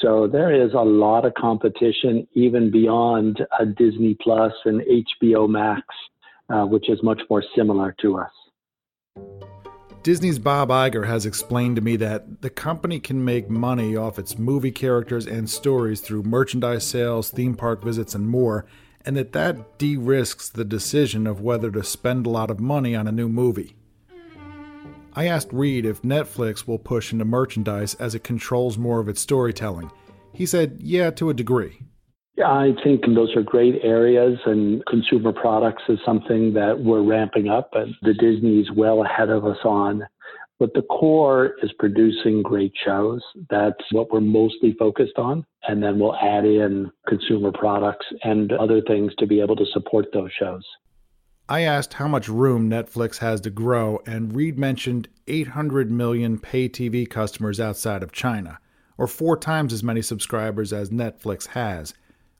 So 0.00 0.26
there 0.26 0.52
is 0.52 0.74
a 0.74 0.82
lot 0.82 1.24
of 1.24 1.32
competition, 1.34 2.26
even 2.34 2.70
beyond 2.70 3.40
uh, 3.58 3.64
Disney 3.64 4.14
Plus 4.20 4.52
and 4.66 4.82
HBO 4.82 5.48
Max, 5.48 5.86
uh, 6.50 6.66
which 6.66 6.90
is 6.90 6.98
much 7.02 7.22
more 7.30 7.42
similar 7.56 7.94
to 8.02 8.18
us. 8.18 8.30
Disney's 10.02 10.40
Bob 10.40 10.68
Iger 10.70 11.06
has 11.06 11.24
explained 11.24 11.76
to 11.76 11.82
me 11.82 11.94
that 11.96 12.42
the 12.42 12.50
company 12.50 12.98
can 12.98 13.24
make 13.24 13.48
money 13.48 13.94
off 13.94 14.18
its 14.18 14.36
movie 14.36 14.72
characters 14.72 15.28
and 15.28 15.48
stories 15.48 16.00
through 16.00 16.24
merchandise 16.24 16.84
sales, 16.84 17.30
theme 17.30 17.54
park 17.54 17.84
visits, 17.84 18.12
and 18.12 18.28
more, 18.28 18.66
and 19.04 19.16
that 19.16 19.32
that 19.32 19.78
de 19.78 19.96
risks 19.96 20.48
the 20.48 20.64
decision 20.64 21.26
of 21.26 21.40
whether 21.40 21.70
to 21.70 21.82
spend 21.82 22.26
a 22.26 22.30
lot 22.30 22.50
of 22.50 22.60
money 22.60 22.94
on 22.94 23.06
a 23.06 23.12
new 23.12 23.28
movie. 23.28 23.76
I 25.14 25.26
asked 25.26 25.52
Reed 25.52 25.84
if 25.84 26.02
Netflix 26.02 26.66
will 26.66 26.78
push 26.78 27.12
into 27.12 27.24
merchandise 27.24 27.94
as 27.96 28.14
it 28.14 28.24
controls 28.24 28.78
more 28.78 28.98
of 28.98 29.08
its 29.08 29.20
storytelling. 29.20 29.90
He 30.32 30.46
said, 30.46 30.78
yeah, 30.80 31.10
to 31.10 31.28
a 31.28 31.34
degree. 31.34 31.80
Yeah, 32.36 32.50
I 32.50 32.72
think 32.82 33.02
those 33.04 33.36
are 33.36 33.42
great 33.42 33.80
areas, 33.82 34.38
and 34.46 34.82
consumer 34.86 35.32
products 35.32 35.82
is 35.90 35.98
something 36.04 36.54
that 36.54 36.80
we're 36.80 37.02
ramping 37.02 37.48
up, 37.48 37.68
and 37.74 37.94
the 38.00 38.14
Disney's 38.14 38.70
well 38.74 39.04
ahead 39.04 39.28
of 39.28 39.44
us 39.44 39.58
on. 39.64 40.02
But 40.62 40.74
the 40.74 40.82
core 40.82 41.56
is 41.60 41.72
producing 41.80 42.40
great 42.40 42.72
shows. 42.84 43.20
That's 43.50 43.82
what 43.90 44.12
we're 44.12 44.20
mostly 44.20 44.76
focused 44.78 45.18
on. 45.18 45.44
And 45.66 45.82
then 45.82 45.98
we'll 45.98 46.14
add 46.14 46.44
in 46.44 46.88
consumer 47.08 47.50
products 47.50 48.06
and 48.22 48.52
other 48.52 48.80
things 48.80 49.12
to 49.18 49.26
be 49.26 49.40
able 49.40 49.56
to 49.56 49.66
support 49.72 50.12
those 50.12 50.30
shows. 50.38 50.62
I 51.48 51.62
asked 51.62 51.94
how 51.94 52.06
much 52.06 52.28
room 52.28 52.70
Netflix 52.70 53.18
has 53.18 53.40
to 53.40 53.50
grow, 53.50 53.98
and 54.06 54.36
Reed 54.36 54.56
mentioned 54.56 55.08
800 55.26 55.90
million 55.90 56.38
pay 56.38 56.68
TV 56.68 57.10
customers 57.10 57.58
outside 57.58 58.04
of 58.04 58.12
China, 58.12 58.60
or 58.96 59.08
four 59.08 59.36
times 59.36 59.72
as 59.72 59.82
many 59.82 60.00
subscribers 60.00 60.72
as 60.72 60.90
Netflix 60.90 61.48
has 61.48 61.92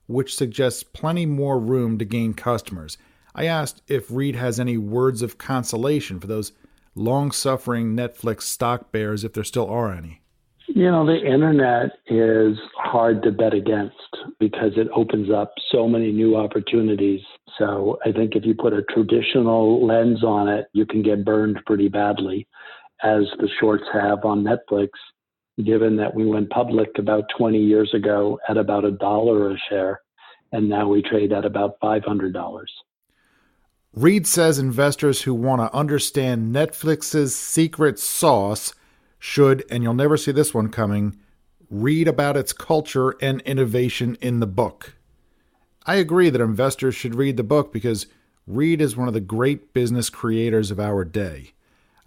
which 0.07 0.35
suggests 0.35 0.83
plenty 0.83 1.25
more 1.25 1.59
room 1.59 1.97
to 1.97 2.05
gain 2.05 2.33
customers. 2.33 2.97
I 3.35 3.45
asked 3.45 3.81
if 3.87 4.11
Reed 4.11 4.35
has 4.35 4.59
any 4.59 4.77
words 4.77 5.21
of 5.21 5.37
consolation 5.37 6.19
for 6.19 6.27
those 6.27 6.51
long 6.95 7.31
suffering 7.31 7.95
Netflix 7.95 8.43
stock 8.43 8.91
bears, 8.91 9.23
if 9.23 9.33
there 9.33 9.43
still 9.43 9.67
are 9.69 9.93
any. 9.93 10.21
You 10.67 10.89
know, 10.89 11.05
the 11.05 11.23
internet 11.23 11.91
is 12.07 12.57
hard 12.75 13.21
to 13.23 13.31
bet 13.31 13.53
against 13.53 13.95
because 14.39 14.71
it 14.75 14.87
opens 14.95 15.29
up 15.29 15.53
so 15.71 15.87
many 15.87 16.11
new 16.11 16.35
opportunities. 16.35 17.21
So 17.57 17.99
I 18.05 18.11
think 18.11 18.35
if 18.35 18.45
you 18.45 18.55
put 18.55 18.73
a 18.73 18.81
traditional 18.83 19.85
lens 19.85 20.23
on 20.23 20.47
it, 20.47 20.67
you 20.73 20.85
can 20.85 21.03
get 21.03 21.25
burned 21.25 21.59
pretty 21.65 21.89
badly, 21.89 22.47
as 23.03 23.23
the 23.39 23.49
shorts 23.59 23.83
have 23.93 24.25
on 24.25 24.43
Netflix 24.43 24.89
given 25.63 25.95
that 25.97 26.13
we 26.13 26.25
went 26.25 26.49
public 26.49 26.89
about 26.97 27.25
20 27.37 27.59
years 27.59 27.91
ago 27.93 28.39
at 28.49 28.57
about 28.57 28.85
a 28.85 28.91
dollar 28.91 29.51
a 29.51 29.57
share, 29.69 30.01
and 30.51 30.67
now 30.67 30.87
we 30.87 31.01
trade 31.01 31.31
at 31.31 31.45
about 31.45 31.79
$500. 31.81 32.33
Reed 33.93 34.25
says 34.25 34.57
investors 34.57 35.21
who 35.21 35.35
want 35.35 35.61
to 35.61 35.75
understand 35.75 36.53
Netflix's 36.53 37.35
secret 37.35 37.99
sauce 37.99 38.73
should, 39.19 39.63
and 39.69 39.83
you'll 39.83 39.93
never 39.93 40.17
see 40.17 40.31
this 40.31 40.51
one 40.51 40.69
coming, 40.69 41.15
read 41.69 42.07
about 42.07 42.35
its 42.35 42.53
culture 42.53 43.15
and 43.21 43.39
innovation 43.41 44.17
in 44.19 44.39
the 44.39 44.47
book. 44.47 44.95
I 45.85 45.95
agree 45.95 46.31
that 46.31 46.41
investors 46.41 46.95
should 46.95 47.13
read 47.13 47.37
the 47.37 47.43
book 47.43 47.71
because 47.71 48.07
Reed 48.47 48.81
is 48.81 48.97
one 48.97 49.07
of 49.07 49.13
the 49.13 49.19
great 49.19 49.73
business 49.73 50.09
creators 50.09 50.71
of 50.71 50.79
our 50.79 51.05
day. 51.05 51.51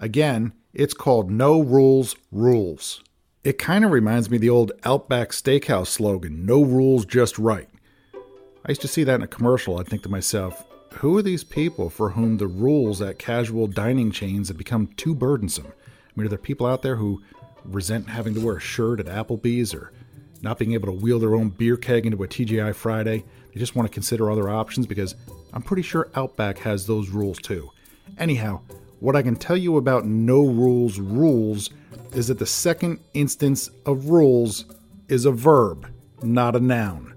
Again, 0.00 0.54
it's 0.74 0.92
called 0.92 1.30
No 1.30 1.60
Rules 1.60 2.16
Rules. 2.32 3.02
It 3.44 3.58
kind 3.58 3.84
of 3.84 3.92
reminds 3.92 4.28
me 4.28 4.38
of 4.38 4.40
the 4.40 4.50
old 4.50 4.72
Outback 4.84 5.30
Steakhouse 5.30 5.86
slogan 5.86 6.44
no 6.44 6.64
rules, 6.64 7.06
just 7.06 7.38
right. 7.38 7.68
I 8.64 8.70
used 8.70 8.80
to 8.80 8.88
see 8.88 9.04
that 9.04 9.14
in 9.14 9.22
a 9.22 9.28
commercial. 9.28 9.78
I'd 9.78 9.86
think 9.86 10.02
to 10.02 10.08
myself, 10.08 10.65
who 10.98 11.16
are 11.18 11.22
these 11.22 11.44
people 11.44 11.90
for 11.90 12.10
whom 12.10 12.38
the 12.38 12.46
rules 12.46 13.02
at 13.02 13.18
casual 13.18 13.66
dining 13.66 14.10
chains 14.10 14.48
have 14.48 14.56
become 14.56 14.86
too 14.96 15.14
burdensome? 15.14 15.66
I 15.66 16.10
mean, 16.14 16.26
are 16.26 16.30
there 16.30 16.38
people 16.38 16.66
out 16.66 16.82
there 16.82 16.96
who 16.96 17.22
resent 17.64 18.08
having 18.08 18.34
to 18.34 18.40
wear 18.40 18.56
a 18.56 18.60
shirt 18.60 19.00
at 19.00 19.06
Applebee's 19.06 19.74
or 19.74 19.92
not 20.40 20.58
being 20.58 20.72
able 20.72 20.86
to 20.86 20.92
wheel 20.92 21.18
their 21.18 21.34
own 21.34 21.50
beer 21.50 21.76
keg 21.76 22.06
into 22.06 22.22
a 22.22 22.28
TGI 22.28 22.74
Friday? 22.74 23.24
They 23.52 23.60
just 23.60 23.76
want 23.76 23.88
to 23.88 23.92
consider 23.92 24.30
other 24.30 24.48
options 24.48 24.86
because 24.86 25.14
I'm 25.52 25.62
pretty 25.62 25.82
sure 25.82 26.10
Outback 26.14 26.58
has 26.58 26.86
those 26.86 27.10
rules 27.10 27.38
too. 27.38 27.70
Anyhow, 28.18 28.62
what 29.00 29.16
I 29.16 29.22
can 29.22 29.36
tell 29.36 29.56
you 29.56 29.76
about 29.76 30.06
no 30.06 30.46
rules 30.46 30.98
rules 30.98 31.70
is 32.12 32.28
that 32.28 32.38
the 32.38 32.46
second 32.46 33.00
instance 33.12 33.68
of 33.84 34.08
rules 34.08 34.64
is 35.08 35.26
a 35.26 35.32
verb, 35.32 35.92
not 36.22 36.56
a 36.56 36.60
noun. 36.60 37.14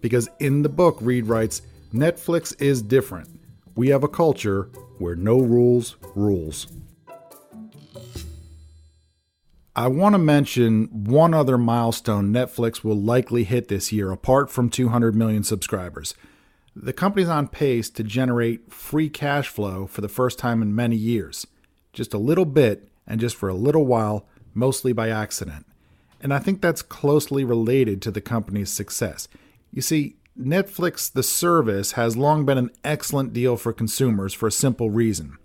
Because 0.00 0.30
in 0.38 0.62
the 0.62 0.68
book, 0.68 0.96
Reed 1.02 1.26
writes, 1.26 1.60
Netflix 1.92 2.54
is 2.60 2.82
different. 2.82 3.28
We 3.74 3.88
have 3.88 4.04
a 4.04 4.08
culture 4.08 4.70
where 4.98 5.16
no 5.16 5.38
rules 5.38 5.96
rules. 6.14 6.66
I 9.74 9.86
want 9.86 10.14
to 10.14 10.18
mention 10.18 11.04
one 11.04 11.32
other 11.32 11.56
milestone 11.56 12.32
Netflix 12.32 12.82
will 12.82 13.00
likely 13.00 13.44
hit 13.44 13.68
this 13.68 13.92
year, 13.92 14.10
apart 14.10 14.50
from 14.50 14.68
200 14.68 15.14
million 15.14 15.44
subscribers. 15.44 16.14
The 16.74 16.92
company's 16.92 17.28
on 17.28 17.48
pace 17.48 17.88
to 17.90 18.02
generate 18.02 18.72
free 18.72 19.08
cash 19.08 19.48
flow 19.48 19.86
for 19.86 20.00
the 20.00 20.08
first 20.08 20.38
time 20.38 20.60
in 20.62 20.74
many 20.74 20.96
years. 20.96 21.46
Just 21.92 22.12
a 22.12 22.18
little 22.18 22.44
bit, 22.44 22.88
and 23.06 23.20
just 23.20 23.36
for 23.36 23.48
a 23.48 23.54
little 23.54 23.86
while, 23.86 24.26
mostly 24.52 24.92
by 24.92 25.08
accident. 25.08 25.64
And 26.20 26.34
I 26.34 26.38
think 26.40 26.60
that's 26.60 26.82
closely 26.82 27.44
related 27.44 28.02
to 28.02 28.10
the 28.10 28.20
company's 28.20 28.70
success. 28.70 29.28
You 29.72 29.80
see, 29.80 30.16
Netflix, 30.38 31.12
the 31.12 31.22
service, 31.22 31.92
has 31.92 32.16
long 32.16 32.44
been 32.46 32.58
an 32.58 32.70
excellent 32.84 33.32
deal 33.32 33.56
for 33.56 33.72
consumers 33.72 34.32
for 34.32 34.46
a 34.46 34.52
simple 34.52 34.88
reason. 34.88 35.36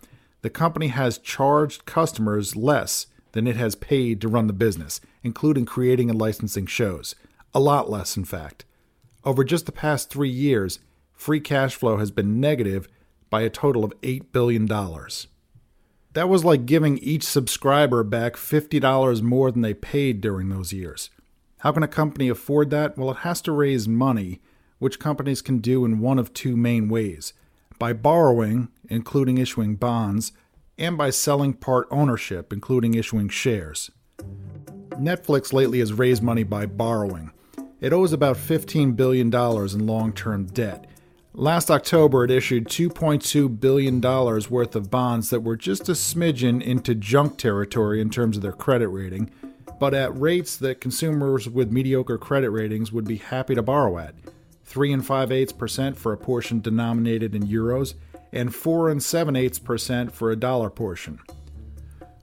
The 0.43 0.49
company 0.49 0.87
has 0.87 1.17
charged 1.17 1.85
customers 1.85 2.55
less 2.55 3.07
than 3.31 3.47
it 3.47 3.55
has 3.55 3.75
paid 3.75 4.21
to 4.21 4.27
run 4.27 4.47
the 4.47 4.53
business, 4.53 5.01
including 5.23 5.65
creating 5.65 6.09
and 6.09 6.19
licensing 6.19 6.67
shows. 6.67 7.15
A 7.53 7.59
lot 7.59 7.89
less, 7.89 8.15
in 8.15 8.25
fact. 8.25 8.65
Over 9.25 9.43
just 9.43 9.65
the 9.65 9.71
past 9.71 10.09
three 10.09 10.29
years, 10.29 10.79
free 11.13 11.39
cash 11.39 11.75
flow 11.75 11.97
has 11.97 12.11
been 12.11 12.39
negative 12.39 12.87
by 13.29 13.41
a 13.41 13.49
total 13.49 13.83
of 13.83 13.99
$8 14.01 14.31
billion. 14.31 14.67
That 14.67 16.29
was 16.29 16.45
like 16.45 16.67
giving 16.67 16.99
each 16.99 17.23
subscriber 17.23 18.03
back 18.03 18.35
$50 18.35 19.21
more 19.23 19.51
than 19.51 19.61
they 19.61 19.73
paid 19.73 20.21
during 20.21 20.49
those 20.49 20.71
years. 20.71 21.09
How 21.59 21.71
can 21.71 21.81
a 21.81 21.87
company 21.87 22.29
afford 22.29 22.69
that? 22.69 22.97
Well, 22.97 23.11
it 23.11 23.17
has 23.19 23.41
to 23.41 23.51
raise 23.51 23.87
money, 23.87 24.41
which 24.79 24.99
companies 24.99 25.41
can 25.41 25.59
do 25.59 25.85
in 25.85 25.99
one 25.99 26.19
of 26.19 26.33
two 26.33 26.55
main 26.57 26.89
ways 26.89 27.33
by 27.79 27.93
borrowing, 27.93 28.69
including 28.89 29.37
issuing 29.37 29.75
bonds, 29.75 30.31
and 30.77 30.97
by 30.97 31.09
selling 31.09 31.53
part 31.53 31.87
ownership, 31.91 32.53
including 32.53 32.93
issuing 32.93 33.29
shares. 33.29 33.91
Netflix 34.91 35.53
lately 35.53 35.79
has 35.79 35.93
raised 35.93 36.23
money 36.23 36.43
by 36.43 36.65
borrowing. 36.65 37.31
It 37.81 37.93
owes 37.93 38.13
about 38.13 38.37
$15 38.37 38.95
billion 38.95 39.33
in 39.33 39.87
long 39.87 40.13
term 40.13 40.45
debt 40.45 40.87
Last 41.35 41.71
October, 41.71 42.23
it 42.23 42.29
issued 42.29 42.67
$2.2 42.67 43.59
billion 43.59 43.99
worth 43.99 44.75
of 44.75 44.91
bonds 44.91 45.31
that 45.31 45.39
were 45.39 45.55
just 45.55 45.89
a 45.89 45.93
smidgen 45.93 46.61
into 46.61 46.93
junk 46.93 47.39
territory 47.39 47.99
in 47.99 48.11
terms 48.11 48.37
of 48.37 48.43
their 48.43 48.51
credit 48.51 48.89
rating, 48.89 49.31
but 49.79 49.95
at 49.95 50.15
rates 50.15 50.55
that 50.57 50.79
consumers 50.79 51.49
with 51.49 51.71
mediocre 51.71 52.19
credit 52.19 52.51
ratings 52.51 52.91
would 52.91 53.05
be 53.05 53.15
happy 53.15 53.55
to 53.55 53.63
borrow 53.63 53.97
at 53.97 54.13
3 54.65 54.93
and 54.93 55.05
5 55.05 55.31
eighths 55.31 55.53
percent 55.53 55.97
for 55.97 56.13
a 56.13 56.17
portion 56.17 56.61
denominated 56.61 57.35
in 57.35 57.47
euros, 57.47 57.93
and 58.31 58.53
4 58.53 58.89
and 58.89 59.03
7 59.03 59.35
eighths 59.35 59.59
percent 59.59 60.11
for 60.11 60.31
a 60.31 60.35
dollar 60.35 60.69
portion. 60.69 61.19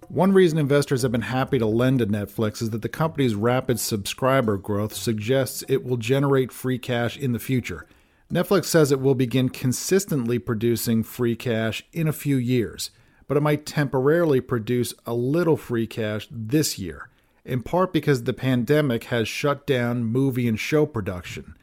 One 0.08 0.32
reason 0.32 0.58
investors 0.58 1.02
have 1.02 1.12
been 1.12 1.20
happy 1.20 1.58
to 1.58 1.66
lend 1.66 2.00
to 2.00 2.06
Netflix 2.06 2.60
is 2.60 2.70
that 2.70 2.82
the 2.82 2.88
company's 2.88 3.36
rapid 3.36 3.78
subscriber 3.78 4.56
growth 4.56 4.94
suggests 4.94 5.62
it 5.68 5.84
will 5.84 5.96
generate 5.96 6.50
free 6.50 6.78
cash 6.78 7.16
in 7.16 7.32
the 7.32 7.38
future 7.38 7.86
Netflix 8.32 8.66
says 8.66 8.92
it 8.92 9.00
will 9.00 9.16
begin 9.16 9.48
consistently 9.48 10.38
producing 10.38 11.02
free 11.02 11.34
cash 11.34 11.82
in 11.92 12.06
a 12.06 12.12
few 12.12 12.36
years, 12.36 12.92
but 13.26 13.36
it 13.36 13.40
might 13.40 13.66
temporarily 13.66 14.40
produce 14.40 14.94
a 15.04 15.12
little 15.12 15.56
free 15.56 15.88
cash 15.88 16.28
this 16.30 16.78
year, 16.78 17.08
in 17.44 17.60
part 17.60 17.92
because 17.92 18.22
the 18.22 18.32
pandemic 18.32 19.04
has 19.04 19.26
shut 19.26 19.66
down 19.66 20.04
movie 20.04 20.46
and 20.46 20.60
show 20.60 20.86
production. 20.86 21.56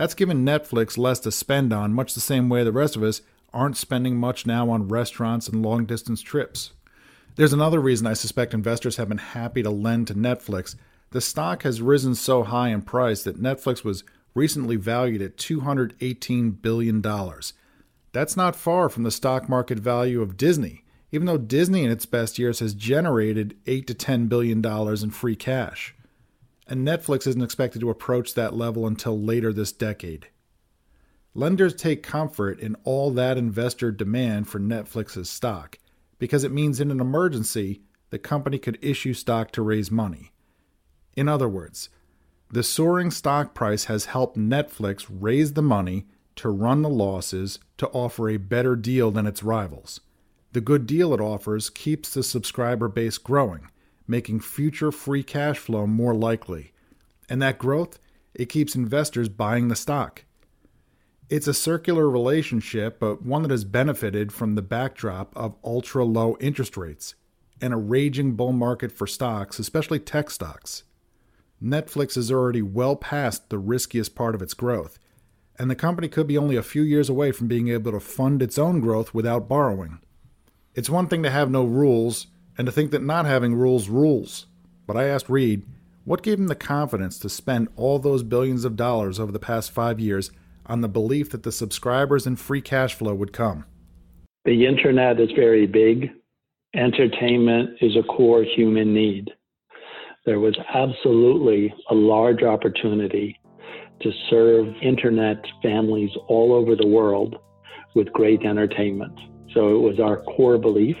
That's 0.00 0.14
given 0.14 0.46
Netflix 0.46 0.96
less 0.96 1.20
to 1.20 1.30
spend 1.30 1.74
on, 1.74 1.92
much 1.92 2.14
the 2.14 2.20
same 2.20 2.48
way 2.48 2.64
the 2.64 2.72
rest 2.72 2.96
of 2.96 3.02
us 3.02 3.20
aren't 3.52 3.76
spending 3.76 4.16
much 4.16 4.46
now 4.46 4.70
on 4.70 4.88
restaurants 4.88 5.46
and 5.46 5.60
long 5.62 5.84
distance 5.84 6.22
trips. 6.22 6.72
There's 7.36 7.52
another 7.52 7.80
reason 7.80 8.06
I 8.06 8.14
suspect 8.14 8.54
investors 8.54 8.96
have 8.96 9.10
been 9.10 9.18
happy 9.18 9.62
to 9.62 9.68
lend 9.68 10.06
to 10.06 10.14
Netflix. 10.14 10.74
The 11.10 11.20
stock 11.20 11.64
has 11.64 11.82
risen 11.82 12.14
so 12.14 12.44
high 12.44 12.70
in 12.70 12.80
price 12.80 13.22
that 13.24 13.42
Netflix 13.42 13.84
was 13.84 14.02
recently 14.34 14.76
valued 14.76 15.20
at 15.20 15.36
$218 15.36 16.62
billion. 16.62 17.02
That's 18.12 18.38
not 18.38 18.56
far 18.56 18.88
from 18.88 19.02
the 19.02 19.10
stock 19.10 19.50
market 19.50 19.78
value 19.78 20.22
of 20.22 20.38
Disney, 20.38 20.82
even 21.12 21.26
though 21.26 21.36
Disney 21.36 21.84
in 21.84 21.90
its 21.90 22.06
best 22.06 22.38
years 22.38 22.60
has 22.60 22.72
generated 22.72 23.54
8 23.66 23.86
to 23.88 23.92
10 23.92 24.28
billion 24.28 24.62
dollars 24.62 25.02
in 25.02 25.10
free 25.10 25.36
cash. 25.36 25.94
And 26.70 26.86
Netflix 26.86 27.26
isn't 27.26 27.42
expected 27.42 27.80
to 27.80 27.90
approach 27.90 28.32
that 28.34 28.54
level 28.54 28.86
until 28.86 29.20
later 29.20 29.52
this 29.52 29.72
decade. 29.72 30.28
Lenders 31.34 31.74
take 31.74 32.02
comfort 32.02 32.60
in 32.60 32.76
all 32.84 33.10
that 33.10 33.36
investor 33.36 33.90
demand 33.90 34.48
for 34.48 34.60
Netflix's 34.60 35.28
stock 35.28 35.78
because 36.20 36.44
it 36.44 36.52
means 36.52 36.80
in 36.80 36.92
an 36.92 37.00
emergency, 37.00 37.82
the 38.10 38.18
company 38.18 38.58
could 38.58 38.78
issue 38.80 39.14
stock 39.14 39.50
to 39.52 39.62
raise 39.62 39.90
money. 39.90 40.32
In 41.16 41.28
other 41.28 41.48
words, 41.48 41.88
the 42.50 42.62
soaring 42.62 43.10
stock 43.10 43.54
price 43.54 43.84
has 43.84 44.06
helped 44.06 44.36
Netflix 44.36 45.06
raise 45.08 45.54
the 45.54 45.62
money 45.62 46.06
to 46.36 46.50
run 46.50 46.82
the 46.82 46.88
losses 46.88 47.58
to 47.78 47.88
offer 47.88 48.28
a 48.28 48.36
better 48.36 48.76
deal 48.76 49.10
than 49.10 49.26
its 49.26 49.42
rivals. 49.42 50.00
The 50.52 50.60
good 50.60 50.86
deal 50.86 51.14
it 51.14 51.20
offers 51.20 51.70
keeps 51.70 52.12
the 52.12 52.22
subscriber 52.22 52.88
base 52.88 53.18
growing, 53.18 53.69
making 54.10 54.40
future 54.40 54.90
free 54.90 55.22
cash 55.22 55.58
flow 55.58 55.86
more 55.86 56.14
likely. 56.14 56.72
And 57.28 57.40
that 57.40 57.58
growth, 57.58 57.98
it 58.34 58.48
keeps 58.48 58.74
investors 58.74 59.28
buying 59.28 59.68
the 59.68 59.76
stock. 59.76 60.24
It's 61.28 61.46
a 61.46 61.54
circular 61.54 62.10
relationship, 62.10 62.98
but 62.98 63.22
one 63.22 63.42
that 63.42 63.52
has 63.52 63.64
benefited 63.64 64.32
from 64.32 64.56
the 64.56 64.62
backdrop 64.62 65.32
of 65.36 65.56
ultra 65.62 66.04
low 66.04 66.36
interest 66.40 66.76
rates 66.76 67.14
and 67.62 67.72
a 67.72 67.76
raging 67.76 68.32
bull 68.32 68.52
market 68.52 68.90
for 68.90 69.06
stocks, 69.06 69.60
especially 69.60 70.00
tech 70.00 70.28
stocks. 70.30 70.82
Netflix 71.62 72.16
is 72.16 72.32
already 72.32 72.62
well 72.62 72.96
past 72.96 73.48
the 73.48 73.58
riskiest 73.58 74.14
part 74.14 74.34
of 74.34 74.42
its 74.42 74.54
growth, 74.54 74.98
and 75.58 75.70
the 75.70 75.76
company 75.76 76.08
could 76.08 76.26
be 76.26 76.38
only 76.38 76.56
a 76.56 76.62
few 76.62 76.82
years 76.82 77.08
away 77.08 77.30
from 77.30 77.46
being 77.46 77.68
able 77.68 77.92
to 77.92 78.00
fund 78.00 78.42
its 78.42 78.58
own 78.58 78.80
growth 78.80 79.14
without 79.14 79.46
borrowing. 79.46 80.00
It's 80.74 80.90
one 80.90 81.06
thing 81.06 81.22
to 81.22 81.30
have 81.30 81.50
no 81.50 81.64
rules 81.64 82.28
and 82.60 82.66
to 82.66 82.72
think 82.72 82.90
that 82.90 83.02
not 83.02 83.24
having 83.24 83.54
rules 83.54 83.88
rules. 83.88 84.44
But 84.86 84.94
I 84.94 85.04
asked 85.04 85.30
Reed, 85.30 85.64
what 86.04 86.22
gave 86.22 86.38
him 86.38 86.48
the 86.48 86.54
confidence 86.54 87.18
to 87.20 87.30
spend 87.30 87.68
all 87.74 87.98
those 87.98 88.22
billions 88.22 88.66
of 88.66 88.76
dollars 88.76 89.18
over 89.18 89.32
the 89.32 89.38
past 89.38 89.70
five 89.70 89.98
years 89.98 90.30
on 90.66 90.82
the 90.82 90.88
belief 90.88 91.30
that 91.30 91.42
the 91.42 91.52
subscribers 91.52 92.26
and 92.26 92.38
free 92.38 92.60
cash 92.60 92.92
flow 92.92 93.14
would 93.14 93.32
come. 93.32 93.64
The 94.44 94.66
internet 94.66 95.18
is 95.18 95.30
very 95.34 95.66
big. 95.66 96.10
Entertainment 96.74 97.78
is 97.80 97.96
a 97.96 98.02
core 98.02 98.44
human 98.44 98.92
need. 98.92 99.30
There 100.26 100.38
was 100.38 100.58
absolutely 100.74 101.72
a 101.88 101.94
large 101.94 102.42
opportunity 102.42 103.40
to 104.02 104.12
serve 104.28 104.66
internet 104.82 105.42
families 105.62 106.10
all 106.28 106.52
over 106.52 106.76
the 106.76 106.86
world 106.86 107.36
with 107.94 108.12
great 108.12 108.44
entertainment. 108.44 109.18
So 109.54 109.74
it 109.74 109.80
was 109.80 109.98
our 109.98 110.18
core 110.24 110.58
belief 110.58 110.98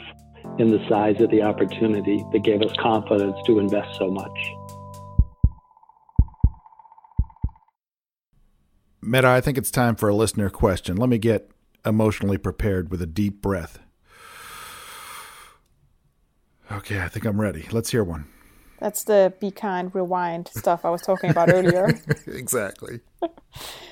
in 0.58 0.70
the 0.70 0.84
size 0.88 1.20
of 1.20 1.30
the 1.30 1.42
opportunity 1.42 2.24
that 2.32 2.42
gave 2.42 2.62
us 2.62 2.72
confidence 2.78 3.36
to 3.46 3.58
invest 3.58 3.96
so 3.98 4.10
much. 4.10 4.52
Meta, 9.02 9.28
I 9.28 9.40
think 9.40 9.56
it's 9.56 9.70
time 9.70 9.96
for 9.96 10.08
a 10.08 10.14
listener 10.14 10.50
question. 10.50 10.96
Let 10.96 11.08
me 11.08 11.18
get 11.18 11.50
emotionally 11.84 12.38
prepared 12.38 12.90
with 12.90 13.00
a 13.00 13.06
deep 13.06 13.40
breath. 13.40 13.78
Okay, 16.70 17.00
I 17.00 17.08
think 17.08 17.24
I'm 17.24 17.40
ready. 17.40 17.66
Let's 17.72 17.90
hear 17.90 18.04
one. 18.04 18.26
That's 18.78 19.04
the 19.04 19.34
be 19.40 19.50
kind, 19.50 19.94
rewind 19.94 20.48
stuff 20.48 20.84
I 20.84 20.90
was 20.90 21.02
talking 21.02 21.30
about 21.30 21.52
earlier. 21.52 21.98
exactly. 22.26 23.00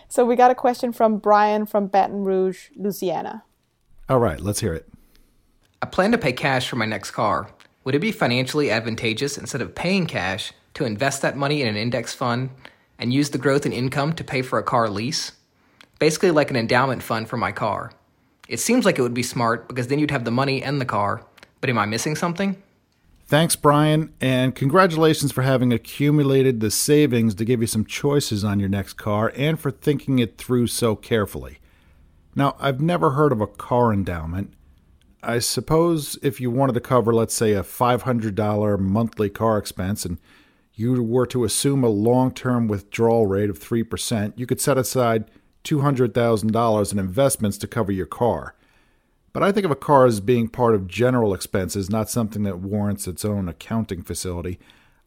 so 0.09 0.25
we 0.25 0.37
got 0.37 0.51
a 0.51 0.55
question 0.55 0.93
from 0.93 1.19
Brian 1.19 1.67
from 1.67 1.89
Baton 1.89 2.25
Rouge, 2.25 2.69
Louisiana. 2.77 3.45
All 4.09 4.19
right, 4.19 4.41
let's 4.41 4.61
hear 4.61 4.73
it. 4.73 4.89
I 5.83 5.87
plan 5.87 6.13
to 6.13 6.19
pay 6.19 6.33
cash 6.33 6.69
for 6.69 6.77
my 6.77 6.87
next 6.87 7.13
car. 7.13 7.51
Would 7.85 7.95
it 7.95 8.01
be 8.01 8.13
financially 8.13 8.71
advantageous 8.71 9.39
instead 9.39 9.63
of 9.63 9.75
paying 9.75 10.07
cash 10.07 10.53
to 10.75 10.85
invest 10.85 11.23
that 11.23 11.37
money 11.37 11.61
in 11.61 11.69
an 11.69 11.77
index 11.77 12.15
fund 12.15 12.51
and 12.99 13.13
use 13.13 13.31
the 13.31 13.39
growth 13.39 13.67
in 13.67 13.73
income 13.73 14.13
to 14.15 14.25
pay 14.25 14.43
for 14.43 14.59
a 14.59 14.63
car 14.63 14.89
lease. 14.89 15.33
Basically, 15.99 16.31
like 16.31 16.51
an 16.51 16.57
endowment 16.57 17.03
fund 17.03 17.29
for 17.29 17.37
my 17.37 17.53
car. 17.53 17.93
It 18.49 18.61
seems 18.61 18.85
like 18.85 18.99
it 18.99 19.03
would 19.03 19.15
be 19.15 19.23
smart 19.23 19.69
because 19.69 19.89
then 19.89 19.99
you'd 19.99 20.11
have 20.11 20.25
the 20.25 20.31
money 20.31 20.63
and 20.63 20.81
the 20.81 20.85
car. 20.85 21.25
But 21.61 21.71
am 21.71 21.79
I 21.79 21.87
missing 21.87 22.15
something? 22.15 22.63
Thanks, 23.27 23.57
Brian, 23.57 24.15
and 24.21 24.55
congratulations 24.55 25.33
for 25.33 25.43
having 25.43 25.73
accumulated 25.73 26.61
the 26.61 26.71
savings 26.71 27.35
to 27.35 27.45
give 27.45 27.61
you 27.61 27.67
some 27.67 27.85
choices 27.85 28.43
on 28.43 28.59
your 28.59 28.71
next 28.71 28.95
car 28.95 29.33
and 29.37 29.61
for 29.61 29.71
thinking 29.71 30.19
it 30.19 30.39
through 30.39 30.69
so 30.69 30.97
carefully. 30.97 31.59
Now, 32.35 32.57
I've 32.59 32.81
never 32.81 33.11
heard 33.11 33.33
of 33.33 33.41
a 33.41 33.47
car 33.47 33.93
endowment. 33.93 34.55
I 35.23 35.41
suppose 35.41 36.17
if 36.23 36.41
you 36.41 36.51
wanted 36.51 36.75
to 36.75 36.81
cover, 36.81 37.13
let's 37.13 37.35
say, 37.35 37.53
a 37.53 37.63
$500 37.63 38.79
monthly 38.79 39.31
car 39.31 39.59
expense 39.59 40.05
and 40.05 40.19
you 40.75 41.03
were 41.03 41.27
to 41.27 41.45
assume 41.45 41.83
a 41.83 41.89
long 41.89 42.33
term 42.33 42.69
withdrawal 42.69 43.27
rate 43.27 43.51
of 43.51 43.59
3%, 43.59 44.33
you 44.37 44.47
could 44.47 44.61
set 44.61 44.79
aside 44.79 45.29
$200,000 45.65 46.93
in 46.93 46.99
investments 46.99 47.59
to 47.59 47.67
cover 47.67 47.91
your 47.91 48.07
car. 48.07 48.55
But 49.33 49.43
I 49.43 49.53
think 49.53 49.65
of 49.65 49.71
a 49.73 49.77
car 49.77 50.07
as 50.07 50.21
being 50.21 50.49
part 50.49 50.75
of 50.75 50.87
general 50.87 51.35
expenses, 51.35 51.91
not 51.91 52.09
something 52.09 52.45
that 52.45 52.61
warrants 52.61 53.09
its 53.09 53.25
own 53.25 53.49
accounting 53.49 54.03
facility. 54.03 54.59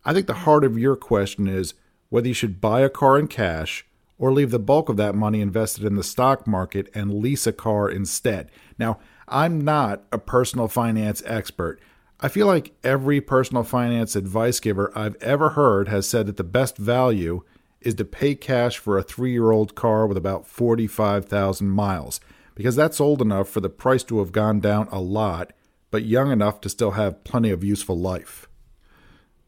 I 0.04 0.14
think 0.14 0.28
the 0.28 0.34
heart 0.34 0.64
of 0.64 0.78
your 0.78 0.96
question 0.96 1.48
is 1.48 1.74
whether 2.10 2.28
you 2.28 2.34
should 2.34 2.60
buy 2.60 2.82
a 2.82 2.90
car 2.90 3.18
in 3.18 3.28
cash 3.28 3.86
or 4.18 4.32
leave 4.32 4.52
the 4.52 4.60
bulk 4.60 4.90
of 4.90 4.98
that 4.98 5.16
money 5.16 5.42
invested 5.42 5.86
in 5.86 5.96
the 5.96 6.04
stock 6.04 6.46
market 6.46 6.90
and 6.94 7.14
lease 7.14 7.48
a 7.48 7.54
car 7.54 7.90
instead. 7.90 8.52
Now, 8.78 9.00
I'm 9.32 9.62
not 9.62 10.04
a 10.12 10.18
personal 10.18 10.68
finance 10.68 11.24
expert. 11.26 11.80
I 12.20 12.28
feel 12.28 12.46
like 12.46 12.76
every 12.84 13.22
personal 13.22 13.64
finance 13.64 14.16
advice 14.16 14.60
giver 14.60 14.92
I've 14.94 15.16
ever 15.22 15.52
heard 15.52 15.88
has 15.88 16.08
said 16.08 16.28
that 16.28 16.36
the 16.36 16.44
best 16.44 16.78
value 16.78 17.44
is 17.80 17.96
to 17.96 18.06
pay 18.06 18.36
cash 18.36 18.78
for 18.78 18.98
a 18.98 19.04
three 19.04 19.32
year 19.32 19.52
old 19.52 19.74
car 19.74 20.06
with 20.06 20.18
about 20.18 20.46
45,000 20.46 21.70
miles, 21.70 22.20
because 22.56 22.76
that's 22.76 23.02
old 23.02 23.22
enough 23.22 23.48
for 23.50 23.62
the 23.62 23.70
price 23.70 24.04
to 24.04 24.20
have 24.20 24.34
gone 24.34 24.60
down 24.60 24.90
a 24.92 25.00
lot, 25.00 25.54
but 25.90 26.04
young 26.04 26.30
enough 26.30 26.62
to 26.62 26.70
still 26.70 26.92
have 26.92 27.24
plenty 27.24 27.50
of 27.50 27.64
useful 27.64 27.98
life. 27.98 28.50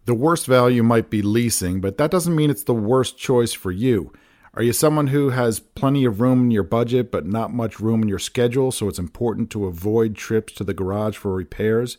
The 0.06 0.16
worst 0.16 0.48
value 0.48 0.82
might 0.82 1.10
be 1.10 1.22
leasing, 1.22 1.82
but 1.82 1.98
that 1.98 2.12
doesn't 2.12 2.36
mean 2.36 2.50
it's 2.50 2.64
the 2.64 2.74
worst 2.74 3.18
choice 3.18 3.54
for 3.54 3.72
you. 3.72 4.14
Are 4.56 4.62
you 4.62 4.72
someone 4.72 5.08
who 5.08 5.32
has 5.32 5.60
plenty 5.60 6.06
of 6.06 6.22
room 6.22 6.42
in 6.44 6.52
your 6.52 6.62
budget 6.62 7.12
but 7.12 7.26
not 7.26 7.52
much 7.52 7.80
room 7.80 8.04
in 8.04 8.08
your 8.08 8.20
schedule, 8.20 8.72
so 8.72 8.88
it's 8.88 9.00
important 9.00 9.50
to 9.50 9.66
avoid 9.66 10.16
trips 10.16 10.54
to 10.54 10.64
the 10.64 10.76
garage 10.76 11.18
for 11.18 11.34
repairs? 11.34 11.98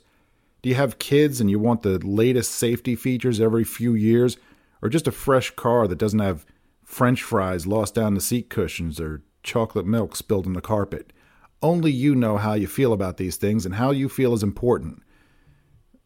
Do 0.63 0.69
you 0.69 0.77
have 0.77 1.01
kids 1.01 1.41
and 1.41 1.51
you 1.51 1.59
want 1.59 1.83
the 1.83 1.99
latest 1.99 2.53
safety 2.53 2.95
features 2.95 3.41
every 3.41 3.65
few 3.65 3.95
years, 3.95 4.37
or 4.81 4.89
just 4.89 5.09
a 5.09 5.13
fresh 5.13 5.51
car 5.51 5.89
that 5.89 5.99
doesn't 5.99 6.21
have 6.21 6.47
french 6.85 7.25
fries 7.25 7.67
lost 7.67 7.97
down 7.97 8.15
the 8.15 8.21
seat 8.21 8.51
cushions 8.51 9.01
or 9.01 9.23
chocolate 9.43 9.87
milk 9.87 10.15
spilled 10.15 10.47
on 10.47 10.53
the 10.53 10.61
carpet? 10.61 11.13
Only 11.61 11.91
you 11.91 12.15
know 12.15 12.37
how 12.37 12.55
you 12.55 12.69
feel 12.69 12.93
about 12.93 13.17
these 13.17 13.35
things 13.35 13.67
and 13.67 13.75
how 13.75 13.91
you 13.91 14.09
feel 14.09 14.33
is 14.33 14.45
important. 14.45 15.03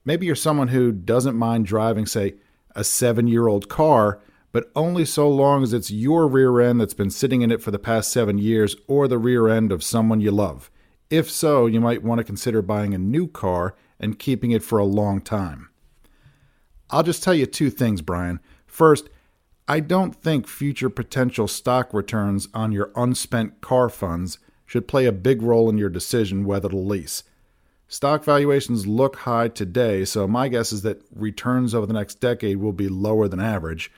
Maybe 0.06 0.24
you're 0.24 0.34
someone 0.34 0.68
who 0.68 0.92
doesn't 0.92 1.36
mind 1.36 1.66
driving, 1.66 2.06
say, 2.06 2.36
a 2.74 2.84
seven 2.84 3.28
year 3.28 3.48
old 3.48 3.68
car, 3.68 4.22
but 4.52 4.70
only 4.74 5.04
so 5.04 5.28
long 5.28 5.62
as 5.62 5.72
it's 5.72 5.90
your 5.90 6.26
rear 6.26 6.60
end 6.60 6.80
that's 6.80 6.94
been 6.94 7.10
sitting 7.10 7.42
in 7.42 7.50
it 7.50 7.62
for 7.62 7.70
the 7.70 7.78
past 7.78 8.10
seven 8.10 8.38
years 8.38 8.76
or 8.86 9.06
the 9.06 9.18
rear 9.18 9.48
end 9.48 9.70
of 9.72 9.84
someone 9.84 10.20
you 10.20 10.30
love. 10.30 10.70
If 11.10 11.30
so, 11.30 11.66
you 11.66 11.80
might 11.80 12.02
want 12.02 12.18
to 12.18 12.24
consider 12.24 12.62
buying 12.62 12.94
a 12.94 12.98
new 12.98 13.28
car 13.28 13.74
and 13.98 14.18
keeping 14.18 14.50
it 14.50 14.62
for 14.62 14.78
a 14.78 14.84
long 14.84 15.20
time. 15.20 15.70
I'll 16.90 17.02
just 17.02 17.22
tell 17.22 17.34
you 17.34 17.46
two 17.46 17.70
things, 17.70 18.00
Brian. 18.00 18.40
First, 18.66 19.08
I 19.66 19.80
don't 19.80 20.14
think 20.14 20.46
future 20.46 20.88
potential 20.88 21.46
stock 21.46 21.92
returns 21.92 22.48
on 22.54 22.72
your 22.72 22.90
unspent 22.96 23.60
car 23.60 23.90
funds 23.90 24.38
should 24.64 24.88
play 24.88 25.04
a 25.04 25.12
big 25.12 25.42
role 25.42 25.68
in 25.68 25.76
your 25.76 25.90
decision 25.90 26.44
whether 26.44 26.68
to 26.68 26.76
lease. 26.76 27.22
Stock 27.86 28.22
valuations 28.22 28.86
look 28.86 29.16
high 29.16 29.48
today, 29.48 30.04
so 30.04 30.28
my 30.28 30.48
guess 30.48 30.72
is 30.72 30.82
that 30.82 31.02
returns 31.14 31.74
over 31.74 31.86
the 31.86 31.94
next 31.94 32.16
decade 32.16 32.58
will 32.58 32.72
be 32.72 32.88
lower 32.88 33.28
than 33.28 33.40
average. 33.40 33.90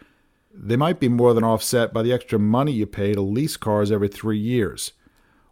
They 0.52 0.76
might 0.76 0.98
be 0.98 1.08
more 1.08 1.32
than 1.32 1.44
offset 1.44 1.92
by 1.92 2.02
the 2.02 2.12
extra 2.12 2.38
money 2.38 2.72
you 2.72 2.86
pay 2.86 3.14
to 3.14 3.20
lease 3.20 3.56
cars 3.56 3.92
every 3.92 4.08
three 4.08 4.38
years. 4.38 4.92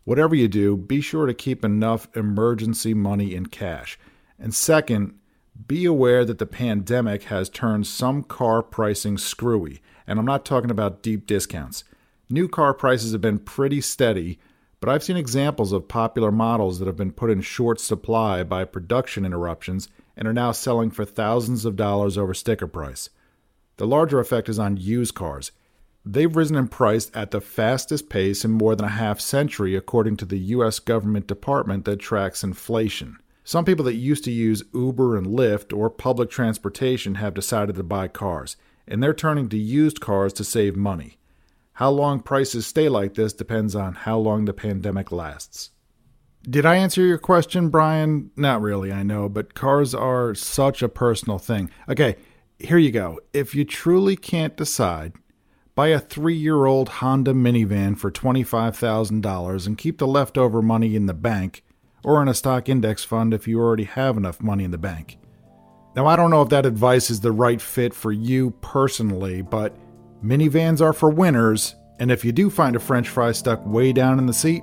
Whatever 0.04 0.34
you 0.34 0.48
do, 0.48 0.76
be 0.76 1.00
sure 1.00 1.26
to 1.26 1.34
keep 1.34 1.64
enough 1.64 2.08
emergency 2.16 2.94
money 2.94 3.34
in 3.34 3.46
cash. 3.46 3.98
And 4.38 4.54
second, 4.54 5.18
be 5.66 5.84
aware 5.84 6.24
that 6.24 6.38
the 6.38 6.46
pandemic 6.46 7.24
has 7.24 7.48
turned 7.48 7.86
some 7.86 8.22
car 8.22 8.62
pricing 8.62 9.18
screwy, 9.18 9.80
and 10.06 10.18
I'm 10.18 10.24
not 10.24 10.44
talking 10.44 10.70
about 10.70 11.02
deep 11.02 11.26
discounts. 11.26 11.84
New 12.30 12.48
car 12.48 12.74
prices 12.74 13.12
have 13.12 13.20
been 13.20 13.38
pretty 13.38 13.80
steady, 13.80 14.38
but 14.80 14.88
I've 14.88 15.02
seen 15.02 15.16
examples 15.16 15.72
of 15.72 15.88
popular 15.88 16.30
models 16.30 16.78
that 16.78 16.86
have 16.86 16.96
been 16.96 17.12
put 17.12 17.30
in 17.30 17.40
short 17.40 17.80
supply 17.80 18.42
by 18.42 18.64
production 18.64 19.24
interruptions 19.24 19.88
and 20.16 20.26
are 20.26 20.32
now 20.32 20.52
selling 20.52 20.90
for 20.90 21.04
thousands 21.04 21.64
of 21.64 21.76
dollars 21.76 22.18
over 22.18 22.34
sticker 22.34 22.66
price. 22.66 23.10
The 23.78 23.86
larger 23.86 24.20
effect 24.20 24.48
is 24.48 24.58
on 24.58 24.76
used 24.76 25.14
cars. 25.14 25.50
They've 26.04 26.34
risen 26.34 26.56
in 26.56 26.68
price 26.68 27.10
at 27.14 27.30
the 27.30 27.40
fastest 27.40 28.08
pace 28.08 28.44
in 28.44 28.50
more 28.50 28.74
than 28.76 28.86
a 28.86 28.90
half 28.90 29.20
century, 29.20 29.74
according 29.74 30.16
to 30.18 30.24
the 30.24 30.38
U.S. 30.38 30.78
government 30.78 31.26
department 31.26 31.84
that 31.84 31.96
tracks 31.96 32.44
inflation. 32.44 33.18
Some 33.44 33.64
people 33.64 33.84
that 33.86 33.94
used 33.94 34.24
to 34.24 34.30
use 34.30 34.64
Uber 34.74 35.16
and 35.16 35.26
Lyft 35.26 35.76
or 35.76 35.90
public 35.90 36.28
transportation 36.28 37.14
have 37.16 37.34
decided 37.34 37.76
to 37.76 37.82
buy 37.82 38.08
cars, 38.08 38.56
and 38.86 39.02
they're 39.02 39.14
turning 39.14 39.48
to 39.48 39.56
used 39.56 40.00
cars 40.00 40.32
to 40.34 40.44
save 40.44 40.76
money. 40.76 41.18
How 41.74 41.90
long 41.90 42.20
prices 42.20 42.66
stay 42.66 42.88
like 42.88 43.14
this 43.14 43.32
depends 43.32 43.76
on 43.76 43.94
how 43.94 44.18
long 44.18 44.44
the 44.44 44.52
pandemic 44.52 45.12
lasts. 45.12 45.70
Did 46.42 46.66
I 46.66 46.76
answer 46.76 47.02
your 47.02 47.18
question, 47.18 47.68
Brian? 47.68 48.30
Not 48.36 48.60
really, 48.60 48.92
I 48.92 49.02
know, 49.02 49.28
but 49.28 49.54
cars 49.54 49.94
are 49.94 50.34
such 50.34 50.82
a 50.82 50.88
personal 50.88 51.38
thing. 51.38 51.70
Okay, 51.88 52.16
here 52.58 52.78
you 52.78 52.90
go. 52.90 53.20
If 53.32 53.54
you 53.54 53.64
truly 53.64 54.16
can't 54.16 54.56
decide, 54.56 55.12
buy 55.74 55.88
a 55.88 56.00
three 56.00 56.34
year 56.34 56.64
old 56.64 56.88
Honda 56.88 57.32
minivan 57.32 57.96
for 57.96 58.10
$25,000 58.10 59.66
and 59.66 59.78
keep 59.78 59.98
the 59.98 60.06
leftover 60.06 60.60
money 60.60 60.96
in 60.96 61.06
the 61.06 61.14
bank 61.14 61.62
or 62.02 62.20
in 62.22 62.28
a 62.28 62.34
stock 62.34 62.68
index 62.68 63.04
fund 63.04 63.32
if 63.32 63.46
you 63.46 63.60
already 63.60 63.84
have 63.84 64.16
enough 64.16 64.42
money 64.42 64.64
in 64.64 64.70
the 64.70 64.78
bank. 64.78 65.18
Now, 65.94 66.06
I 66.06 66.16
don't 66.16 66.30
know 66.30 66.42
if 66.42 66.48
that 66.50 66.66
advice 66.66 67.10
is 67.10 67.20
the 67.20 67.32
right 67.32 67.60
fit 67.60 67.94
for 67.94 68.12
you 68.12 68.50
personally, 68.60 69.42
but 69.42 69.76
minivans 70.22 70.80
are 70.80 70.92
for 70.92 71.10
winners, 71.10 71.74
and 71.98 72.10
if 72.10 72.24
you 72.24 72.30
do 72.30 72.50
find 72.50 72.76
a 72.76 72.80
french 72.80 73.08
fry 73.08 73.32
stuck 73.32 73.64
way 73.66 73.92
down 73.92 74.18
in 74.18 74.26
the 74.26 74.32
seat, 74.32 74.62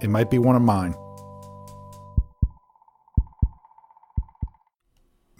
it 0.00 0.10
might 0.10 0.30
be 0.30 0.38
one 0.38 0.56
of 0.56 0.62
mine. 0.62 0.94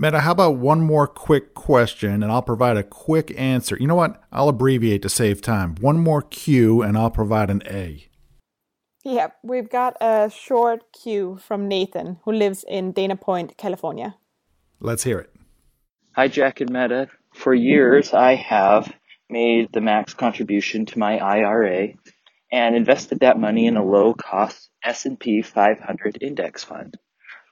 Meta, 0.03 0.21
how 0.21 0.33
about 0.33 0.57
one 0.57 0.81
more 0.81 1.07
quick 1.07 1.53
question 1.53 2.23
and 2.23 2.33
I'll 2.33 2.41
provide 2.41 2.79
a 2.79 2.83
quick 2.83 3.39
answer? 3.39 3.77
You 3.79 3.87
know 3.87 3.95
what? 3.95 4.19
I'll 4.33 4.49
abbreviate 4.49 5.03
to 5.03 5.11
save 5.11 5.43
time. 5.43 5.75
One 5.79 5.99
more 5.99 6.23
Q 6.23 6.81
and 6.81 6.97
I'll 6.97 7.11
provide 7.11 7.51
an 7.51 7.63
A. 7.67 8.09
Yep, 9.05 9.37
we've 9.43 9.69
got 9.69 9.99
a 10.01 10.31
short 10.31 10.85
cue 10.95 11.39
from 11.47 11.69
Nathan, 11.69 12.19
who 12.25 12.33
lives 12.33 12.65
in 12.67 12.93
Dana 12.93 13.15
Point, 13.15 13.59
California. 13.59 14.17
Let's 14.81 15.05
hear 15.05 15.19
it. 15.19 15.35
Hi, 16.13 16.29
Jack 16.29 16.63
and 16.63 16.71
Meta. 16.71 17.09
For 17.35 17.53
years, 17.53 18.15
I 18.15 18.37
have 18.37 18.91
made 19.29 19.69
the 19.71 19.83
max 19.83 20.15
contribution 20.15 20.87
to 20.87 20.99
my 20.99 21.19
IRA 21.19 21.89
and 22.51 22.75
invested 22.75 23.21
that 23.21 23.39
money 23.39 23.67
in 23.67 23.77
a 23.77 23.85
low-cost 23.85 24.71
S&P 24.83 25.43
500 25.43 26.23
index 26.23 26.65
fund. 26.65 26.97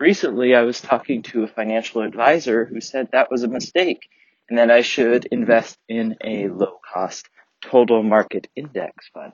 Recently, 0.00 0.54
I 0.54 0.62
was 0.62 0.80
talking 0.80 1.22
to 1.24 1.42
a 1.42 1.48
financial 1.48 2.02
advisor 2.02 2.64
who 2.64 2.80
said 2.80 3.08
that 3.12 3.30
was 3.30 3.42
a 3.42 3.48
mistake 3.48 4.08
and 4.48 4.58
that 4.58 4.70
I 4.70 4.82
should 4.82 5.24
invest 5.26 5.76
in 5.88 6.16
a 6.24 6.48
low-cost 6.48 7.28
total 7.62 8.02
market 8.02 8.46
index 8.54 9.08
fund. 9.12 9.32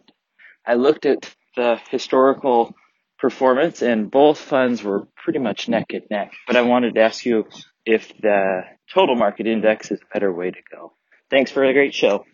I 0.67 0.75
looked 0.75 1.05
at 1.05 1.35
the 1.57 1.79
historical 1.91 2.75
performance, 3.19 3.83
and 3.83 4.11
both 4.11 4.39
funds 4.39 4.83
were 4.83 5.07
pretty 5.17 5.39
much 5.39 5.69
neck 5.69 5.87
and 5.91 6.05
neck. 6.11 6.33
But 6.47 6.57
I 6.57 6.63
wanted 6.63 6.95
to 6.95 7.03
ask 7.03 7.25
you 7.25 7.47
if 7.85 8.13
the 8.21 8.63
total 8.93 9.15
market 9.15 9.47
index 9.47 9.91
is 9.91 10.01
a 10.01 10.13
better 10.15 10.33
way 10.33 10.51
to 10.51 10.59
go. 10.75 10.95
Thanks 11.31 11.51
for 11.51 11.63
a 11.63 11.73
great 11.73 11.95
show. 11.95 12.25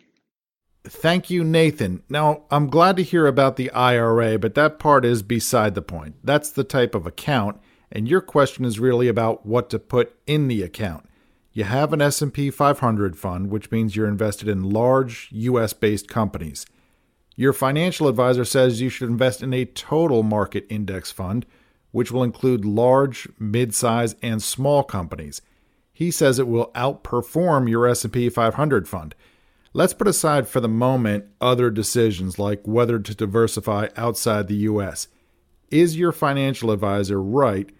Thank 0.84 1.28
you, 1.28 1.44
Nathan. 1.44 2.02
Now, 2.08 2.44
I'm 2.50 2.68
glad 2.68 2.96
to 2.96 3.02
hear 3.02 3.26
about 3.26 3.56
the 3.56 3.70
IRA, 3.72 4.38
but 4.38 4.54
that 4.54 4.78
part 4.78 5.04
is 5.04 5.22
beside 5.22 5.74
the 5.74 5.82
point. 5.82 6.16
That's 6.24 6.50
the 6.50 6.64
type 6.64 6.94
of 6.94 7.06
account, 7.06 7.60
and 7.92 8.08
your 8.08 8.20
question 8.20 8.64
is 8.64 8.78
really 8.78 9.08
about 9.08 9.44
what 9.44 9.70
to 9.70 9.78
put 9.78 10.16
in 10.26 10.48
the 10.48 10.62
account. 10.62 11.06
You 11.52 11.64
have 11.64 11.92
an 11.92 12.00
S&P 12.00 12.50
500 12.50 13.18
fund, 13.18 13.50
which 13.50 13.70
means 13.70 13.96
you're 13.96 14.06
invested 14.06 14.48
in 14.48 14.70
large 14.70 15.28
US-based 15.32 16.08
companies. 16.08 16.64
Your 17.34 17.52
financial 17.52 18.06
advisor 18.06 18.44
says 18.44 18.80
you 18.80 18.88
should 18.88 19.08
invest 19.08 19.42
in 19.42 19.52
a 19.52 19.64
total 19.64 20.22
market 20.22 20.66
index 20.68 21.10
fund, 21.10 21.46
which 21.90 22.12
will 22.12 22.22
include 22.22 22.64
large, 22.64 23.28
mid-size, 23.38 24.14
and 24.22 24.42
small 24.42 24.84
companies. 24.84 25.42
He 25.92 26.10
says 26.10 26.38
it 26.38 26.46
will 26.46 26.70
outperform 26.74 27.68
your 27.68 27.86
S&P 27.86 28.28
500 28.28 28.88
fund. 28.88 29.14
Let's 29.72 29.94
put 29.94 30.08
aside 30.08 30.48
for 30.48 30.60
the 30.60 30.68
moment 30.68 31.26
other 31.40 31.70
decisions 31.70 32.38
like 32.38 32.60
whether 32.64 32.98
to 32.98 33.14
diversify 33.14 33.88
outside 33.96 34.46
the 34.46 34.56
US. 34.56 35.08
Is 35.70 35.96
your 35.96 36.12
financial 36.12 36.70
advisor 36.70 37.22
right 37.22 37.70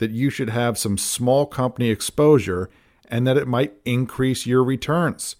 that 0.00 0.10
you 0.10 0.28
should 0.28 0.50
have 0.50 0.76
some 0.76 0.98
small 0.98 1.46
company 1.46 1.88
exposure 1.88 2.68
and 3.08 3.26
that 3.26 3.36
it 3.36 3.48
might 3.48 3.74
increase 3.84 4.44
your 4.44 4.64
returns? 4.64 5.36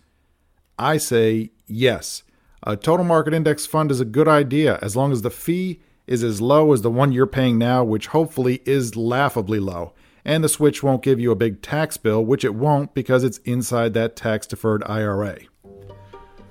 I 0.79 0.96
say 0.96 1.51
yes. 1.66 2.23
A 2.62 2.77
total 2.77 3.05
market 3.05 3.35
index 3.35 3.66
fund 3.66 3.90
is 3.90 4.01
a 4.01 4.05
good 4.05 4.29
idea 4.29 4.79
as 4.81 4.94
long 4.94 5.12
as 5.12 5.23
the 5.23 5.31
fee 5.31 5.81
is 6.07 6.23
as 6.23 6.40
low 6.40 6.73
as 6.73 6.83
the 6.83 6.90
one 6.90 7.12
you're 7.12 7.27
paying 7.27 7.59
now, 7.59 7.85
which 7.85 8.09
hopefully 8.09 8.61
is 8.64 8.96
laughably 8.96 9.61
low. 9.61 9.92
And 10.25 10.44
the 10.44 10.49
switch 10.49 10.83
won't 10.83 11.03
give 11.03 11.18
you 11.18 11.31
a 11.31 11.37
big 11.37 11.62
tax 11.62 11.96
bill, 11.96 12.25
which 12.25 12.44
it 12.44 12.55
won't 12.55 12.94
because 12.94 13.25
it's 13.25 13.38
inside 13.38 13.94
that 13.94 14.16
tax 14.16 14.46
deferred 14.46 14.83
IRA. 14.85 15.38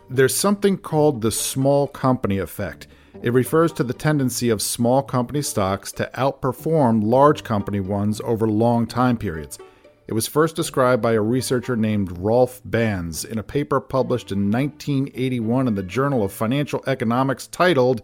There's 0.09 0.35
something 0.35 0.77
called 0.77 1.21
the 1.21 1.31
small 1.31 1.87
company 1.87 2.39
effect. 2.39 2.87
It 3.21 3.33
refers 3.33 3.73
to 3.73 3.83
the 3.83 3.93
tendency 3.93 4.49
of 4.49 4.61
small 4.61 5.03
company 5.03 5.41
stocks 5.41 5.91
to 5.93 6.09
outperform 6.13 7.03
large 7.03 7.43
company 7.43 7.81
ones 7.81 8.21
over 8.23 8.47
long 8.47 8.87
time 8.87 9.17
periods. 9.17 9.59
It 10.07 10.13
was 10.13 10.25
first 10.25 10.55
described 10.55 11.01
by 11.01 11.11
a 11.13 11.21
researcher 11.21 11.75
named 11.75 12.17
Rolf 12.17 12.61
Banz 12.63 13.25
in 13.25 13.37
a 13.37 13.43
paper 13.43 13.81
published 13.81 14.31
in 14.31 14.49
1981 14.49 15.67
in 15.67 15.75
the 15.75 15.83
Journal 15.83 16.23
of 16.23 16.31
Financial 16.31 16.81
Economics 16.87 17.47
titled 17.47 18.03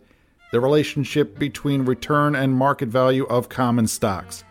The 0.51 0.59
Relationship 0.59 1.39
Between 1.39 1.85
Return 1.85 2.35
and 2.35 2.53
Market 2.53 2.89
Value 2.89 3.23
of 3.27 3.47
Common 3.47 3.87
Stocks. 3.87 4.43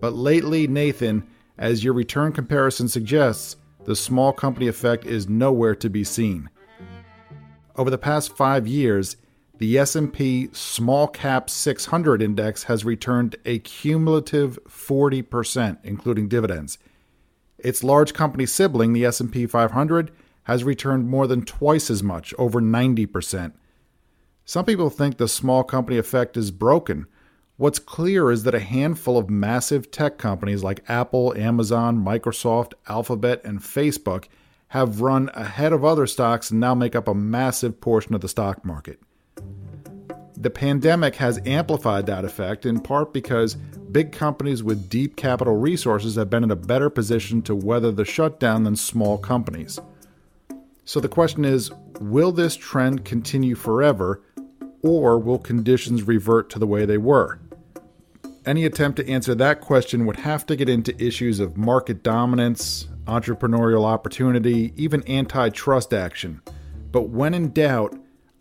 But 0.00 0.14
lately, 0.14 0.66
Nathan, 0.66 1.24
as 1.58 1.84
your 1.84 1.92
return 1.92 2.32
comparison 2.32 2.88
suggests, 2.88 3.56
the 3.84 3.94
small 3.94 4.32
company 4.32 4.66
effect 4.66 5.04
is 5.04 5.28
nowhere 5.28 5.74
to 5.74 5.90
be 5.90 6.04
seen. 6.04 6.48
Over 7.76 7.90
the 7.90 7.98
past 7.98 8.34
5 8.34 8.66
years, 8.66 9.16
the 9.58 9.78
S&P 9.78 10.48
Small 10.52 11.06
Cap 11.06 11.48
600 11.48 12.20
index 12.20 12.64
has 12.64 12.84
returned 12.84 13.36
a 13.44 13.60
cumulative 13.60 14.58
40% 14.68 15.78
including 15.84 16.28
dividends. 16.28 16.78
Its 17.58 17.84
large 17.84 18.12
company 18.12 18.46
sibling, 18.46 18.92
the 18.92 19.04
S&P 19.04 19.46
500, 19.46 20.10
has 20.44 20.64
returned 20.64 21.08
more 21.08 21.26
than 21.26 21.44
twice 21.44 21.88
as 21.88 22.02
much, 22.02 22.34
over 22.36 22.60
90%. 22.60 23.52
Some 24.44 24.64
people 24.64 24.90
think 24.90 25.16
the 25.16 25.28
small 25.28 25.64
company 25.64 25.96
effect 25.96 26.36
is 26.36 26.50
broken. 26.50 27.06
What's 27.56 27.78
clear 27.78 28.30
is 28.30 28.42
that 28.42 28.54
a 28.54 28.60
handful 28.60 29.16
of 29.16 29.30
massive 29.30 29.90
tech 29.90 30.18
companies 30.18 30.62
like 30.62 30.84
Apple, 30.88 31.32
Amazon, 31.34 32.04
Microsoft, 32.04 32.74
Alphabet, 32.88 33.40
and 33.44 33.60
Facebook 33.60 34.24
have 34.68 35.00
run 35.00 35.30
ahead 35.34 35.72
of 35.72 35.84
other 35.84 36.06
stocks 36.06 36.50
and 36.50 36.58
now 36.58 36.74
make 36.74 36.96
up 36.96 37.06
a 37.06 37.14
massive 37.14 37.80
portion 37.80 38.14
of 38.14 38.20
the 38.20 38.28
stock 38.28 38.64
market. 38.64 39.00
The 40.44 40.50
pandemic 40.50 41.16
has 41.16 41.40
amplified 41.46 42.04
that 42.04 42.26
effect 42.26 42.66
in 42.66 42.78
part 42.78 43.14
because 43.14 43.54
big 43.54 44.12
companies 44.12 44.62
with 44.62 44.90
deep 44.90 45.16
capital 45.16 45.56
resources 45.56 46.16
have 46.16 46.28
been 46.28 46.44
in 46.44 46.50
a 46.50 46.56
better 46.56 46.90
position 46.90 47.40
to 47.44 47.54
weather 47.54 47.90
the 47.90 48.04
shutdown 48.04 48.64
than 48.64 48.76
small 48.76 49.16
companies. 49.16 49.80
So 50.84 51.00
the 51.00 51.08
question 51.08 51.46
is 51.46 51.72
will 51.98 52.30
this 52.30 52.56
trend 52.56 53.06
continue 53.06 53.54
forever, 53.54 54.20
or 54.82 55.18
will 55.18 55.38
conditions 55.38 56.02
revert 56.02 56.50
to 56.50 56.58
the 56.58 56.66
way 56.66 56.84
they 56.84 56.98
were? 56.98 57.40
Any 58.44 58.66
attempt 58.66 58.96
to 58.98 59.08
answer 59.08 59.34
that 59.36 59.62
question 59.62 60.04
would 60.04 60.16
have 60.16 60.44
to 60.44 60.56
get 60.56 60.68
into 60.68 61.02
issues 61.02 61.40
of 61.40 61.56
market 61.56 62.02
dominance, 62.02 62.86
entrepreneurial 63.06 63.86
opportunity, 63.86 64.74
even 64.76 65.08
antitrust 65.08 65.94
action. 65.94 66.42
But 66.92 67.08
when 67.08 67.32
in 67.32 67.52
doubt, 67.52 67.96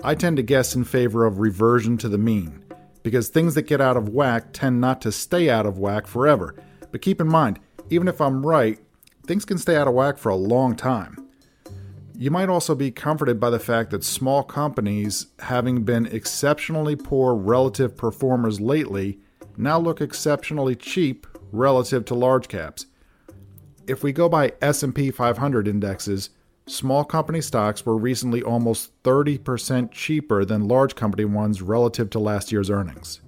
I 0.06 0.16
tend 0.16 0.36
to 0.36 0.44
guess 0.44 0.76
in 0.76 0.84
favor 0.84 1.26
of 1.26 1.40
reversion 1.40 1.98
to 2.00 2.10
the 2.10 2.18
mean, 2.18 2.66
because 3.04 3.30
things 3.30 3.56
that 3.56 3.68
get 3.68 3.80
out 3.80 3.96
of 3.96 4.10
whack 4.10 4.48
tend 4.52 4.82
not 4.82 5.02
to 5.04 5.14
stay 5.14 5.50
out 5.50 5.66
of 5.66 5.78
whack 5.78 6.08
forever. 6.08 6.56
But 6.92 7.02
keep 7.02 7.22
in 7.22 7.28
mind, 7.30 7.62
even 7.90 8.10
if 8.10 8.20
I'm 8.20 8.46
right, 8.46 8.78
things 9.26 9.46
can 9.46 9.58
stay 9.58 9.78
out 9.78 9.88
of 9.88 9.94
whack 9.94 10.18
for 10.18 10.28
a 10.28 10.36
long 10.36 10.76
time. 10.76 11.26
You 12.18 12.32
might 12.32 12.50
also 12.50 12.76
be 12.76 12.92
comforted 12.92 13.40
by 13.40 13.50
the 13.50 13.60
fact 13.60 13.92
that 13.92 14.04
small 14.04 14.44
companies, 14.44 15.28
having 15.40 15.84
been 15.84 16.06
exceptionally 16.08 16.98
poor 16.98 17.34
relative 17.34 17.96
performers 17.96 18.60
lately, 18.60 19.20
now 19.56 19.80
look 19.80 20.02
exceptionally 20.02 20.76
cheap 20.76 21.26
relative 21.54 22.04
to 22.06 22.14
large 22.14 22.50
caps. 22.50 22.88
If 23.88 24.04
we 24.04 24.12
go 24.12 24.28
by 24.28 24.52
S&P 24.62 25.12
500 25.12 25.66
indexes, 25.66 26.30
small 26.66 27.04
company 27.04 27.42
stocks 27.42 27.86
were 27.86 27.98
recently 27.98 28.42
almost 28.42 28.92
30% 29.04 29.92
cheaper 29.92 30.46
than 30.46 30.68
large 30.68 30.96
company 30.96 31.26
ones 31.26 31.62
relative 31.62 32.10
to 32.12 32.20
last 32.20 32.52
year's 32.52 32.70
earnings. 32.70 33.22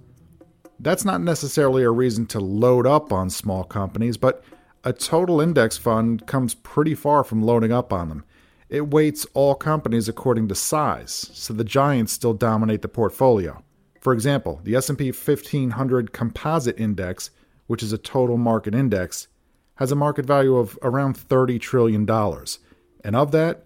That's 0.80 1.06
not 1.06 1.22
necessarily 1.22 1.84
a 1.84 1.92
reason 1.92 2.26
to 2.28 2.40
load 2.40 2.86
up 2.86 3.12
on 3.12 3.30
small 3.30 3.64
companies, 3.64 4.18
but 4.18 4.44
a 4.84 4.94
total 4.94 5.42
index 5.42 5.78
fund 5.78 6.28
comes 6.28 6.54
pretty 6.54 6.96
far 6.96 7.24
from 7.24 7.42
loading 7.42 7.72
up 7.72 7.92
on 7.92 8.10
them. 8.10 8.24
It 8.70 8.90
weights 8.90 9.26
all 9.34 9.56
companies 9.56 10.10
according 10.10 10.48
to 10.50 10.56
size, 10.56 11.30
so 11.34 11.54
the 11.54 11.64
giants 11.64 12.14
still 12.14 12.34
dominate 12.34 12.82
the 12.82 12.88
portfolio. 12.88 13.64
For 14.02 14.14
example, 14.14 14.60
the 14.64 14.76
S&P 14.76 15.12
1500 15.12 16.12
Composite 16.12 16.80
Index, 16.80 17.32
which 17.68 17.82
is 17.82 17.94
a 17.94 17.98
total 17.98 18.38
market 18.38 18.76
index, 18.76 19.28
has 19.76 19.92
a 19.92 19.96
market 19.96 20.26
value 20.26 20.56
of 20.56 20.78
around 20.82 21.18
30 21.18 21.58
trillion 21.60 22.06
dollars. 22.06 22.60
And 23.06 23.16
of 23.16 23.32
that, 23.32 23.64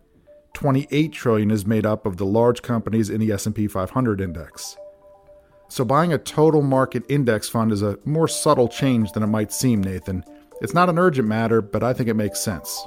28 0.53 1.13
trillion 1.13 1.49
is 1.49 1.65
made 1.65 1.85
up 1.85 2.05
of 2.05 2.17
the 2.17 2.25
large 2.25 2.61
companies 2.61 3.09
in 3.09 3.21
the 3.21 3.31
S&P 3.31 3.67
500 3.67 4.19
index. 4.19 4.75
So 5.69 5.85
buying 5.85 6.11
a 6.11 6.17
total 6.17 6.61
market 6.61 7.03
index 7.07 7.47
fund 7.47 7.71
is 7.71 7.81
a 7.81 7.97
more 8.03 8.27
subtle 8.27 8.67
change 8.67 9.13
than 9.13 9.23
it 9.23 9.27
might 9.27 9.53
seem, 9.53 9.81
Nathan. 9.81 10.25
It's 10.61 10.73
not 10.73 10.89
an 10.89 10.99
urgent 10.99 11.27
matter, 11.27 11.61
but 11.61 11.83
I 11.83 11.93
think 11.93 12.09
it 12.09 12.15
makes 12.15 12.41
sense. 12.41 12.85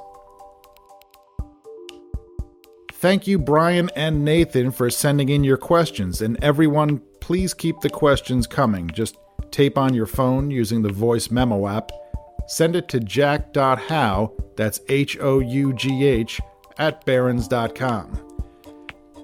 Thank 2.93 3.27
you, 3.27 3.39
Brian 3.39 3.91
and 3.97 4.23
Nathan, 4.23 4.73
for 4.73 4.91
sending 4.91 5.31
in 5.31 5.45
your 5.45 5.57
questions. 5.57 6.21
And 6.21 6.43
everyone, 6.45 7.01
please 7.21 7.55
keep 7.55 7.81
the 7.81 7.89
questions 7.89 8.47
coming. 8.47 8.91
Just 8.91 9.17
tape 9.51 9.79
on 9.79 9.95
your 9.95 10.07
phone 10.07 10.51
using 10.51 10.83
the 10.83 10.93
voice 10.93 11.31
memo 11.31 11.67
app. 11.67 11.93
Send 12.47 12.77
it 12.77 12.89
to 12.89 13.01
jack.hough, 13.01 14.31
that's 14.57 14.81
H 14.89 15.19
O 15.21 15.39
U 15.41 15.73
G 15.73 16.07
H, 16.07 16.41
at 16.79 17.05
barrons.com. 17.05 18.29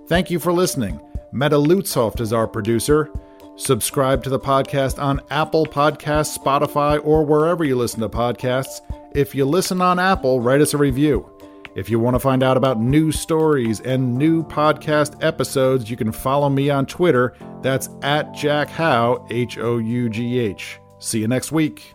Thank 0.08 0.30
you 0.30 0.38
for 0.38 0.52
listening. 0.52 1.00
Meta 1.32 1.56
Lutzoft 1.56 2.20
is 2.20 2.32
our 2.32 2.48
producer. 2.48 3.10
Subscribe 3.56 4.22
to 4.22 4.30
the 4.30 4.38
podcast 4.38 5.02
on 5.02 5.20
Apple 5.30 5.66
Podcasts, 5.66 6.38
Spotify, 6.38 7.04
or 7.04 7.24
wherever 7.24 7.64
you 7.64 7.76
listen 7.76 8.00
to 8.00 8.08
podcasts. 8.08 8.80
If 9.14 9.34
you 9.34 9.44
listen 9.44 9.82
on 9.82 9.98
Apple, 9.98 10.40
write 10.40 10.60
us 10.60 10.74
a 10.74 10.78
review. 10.78 11.28
If 11.74 11.90
you 11.90 11.98
want 11.98 12.14
to 12.14 12.20
find 12.20 12.42
out 12.42 12.56
about 12.56 12.80
new 12.80 13.12
stories 13.12 13.80
and 13.80 14.16
new 14.16 14.42
podcast 14.44 15.22
episodes, 15.22 15.90
you 15.90 15.96
can 15.96 16.12
follow 16.12 16.48
me 16.48 16.70
on 16.70 16.86
Twitter. 16.86 17.34
That's 17.62 17.88
at 18.02 18.32
Jack 18.32 18.68
Hough, 18.68 19.26
H 19.30 19.58
O 19.58 19.78
U 19.78 20.08
G 20.08 20.38
H. 20.38 20.78
See 20.98 21.20
you 21.20 21.28
next 21.28 21.52
week. 21.52 21.94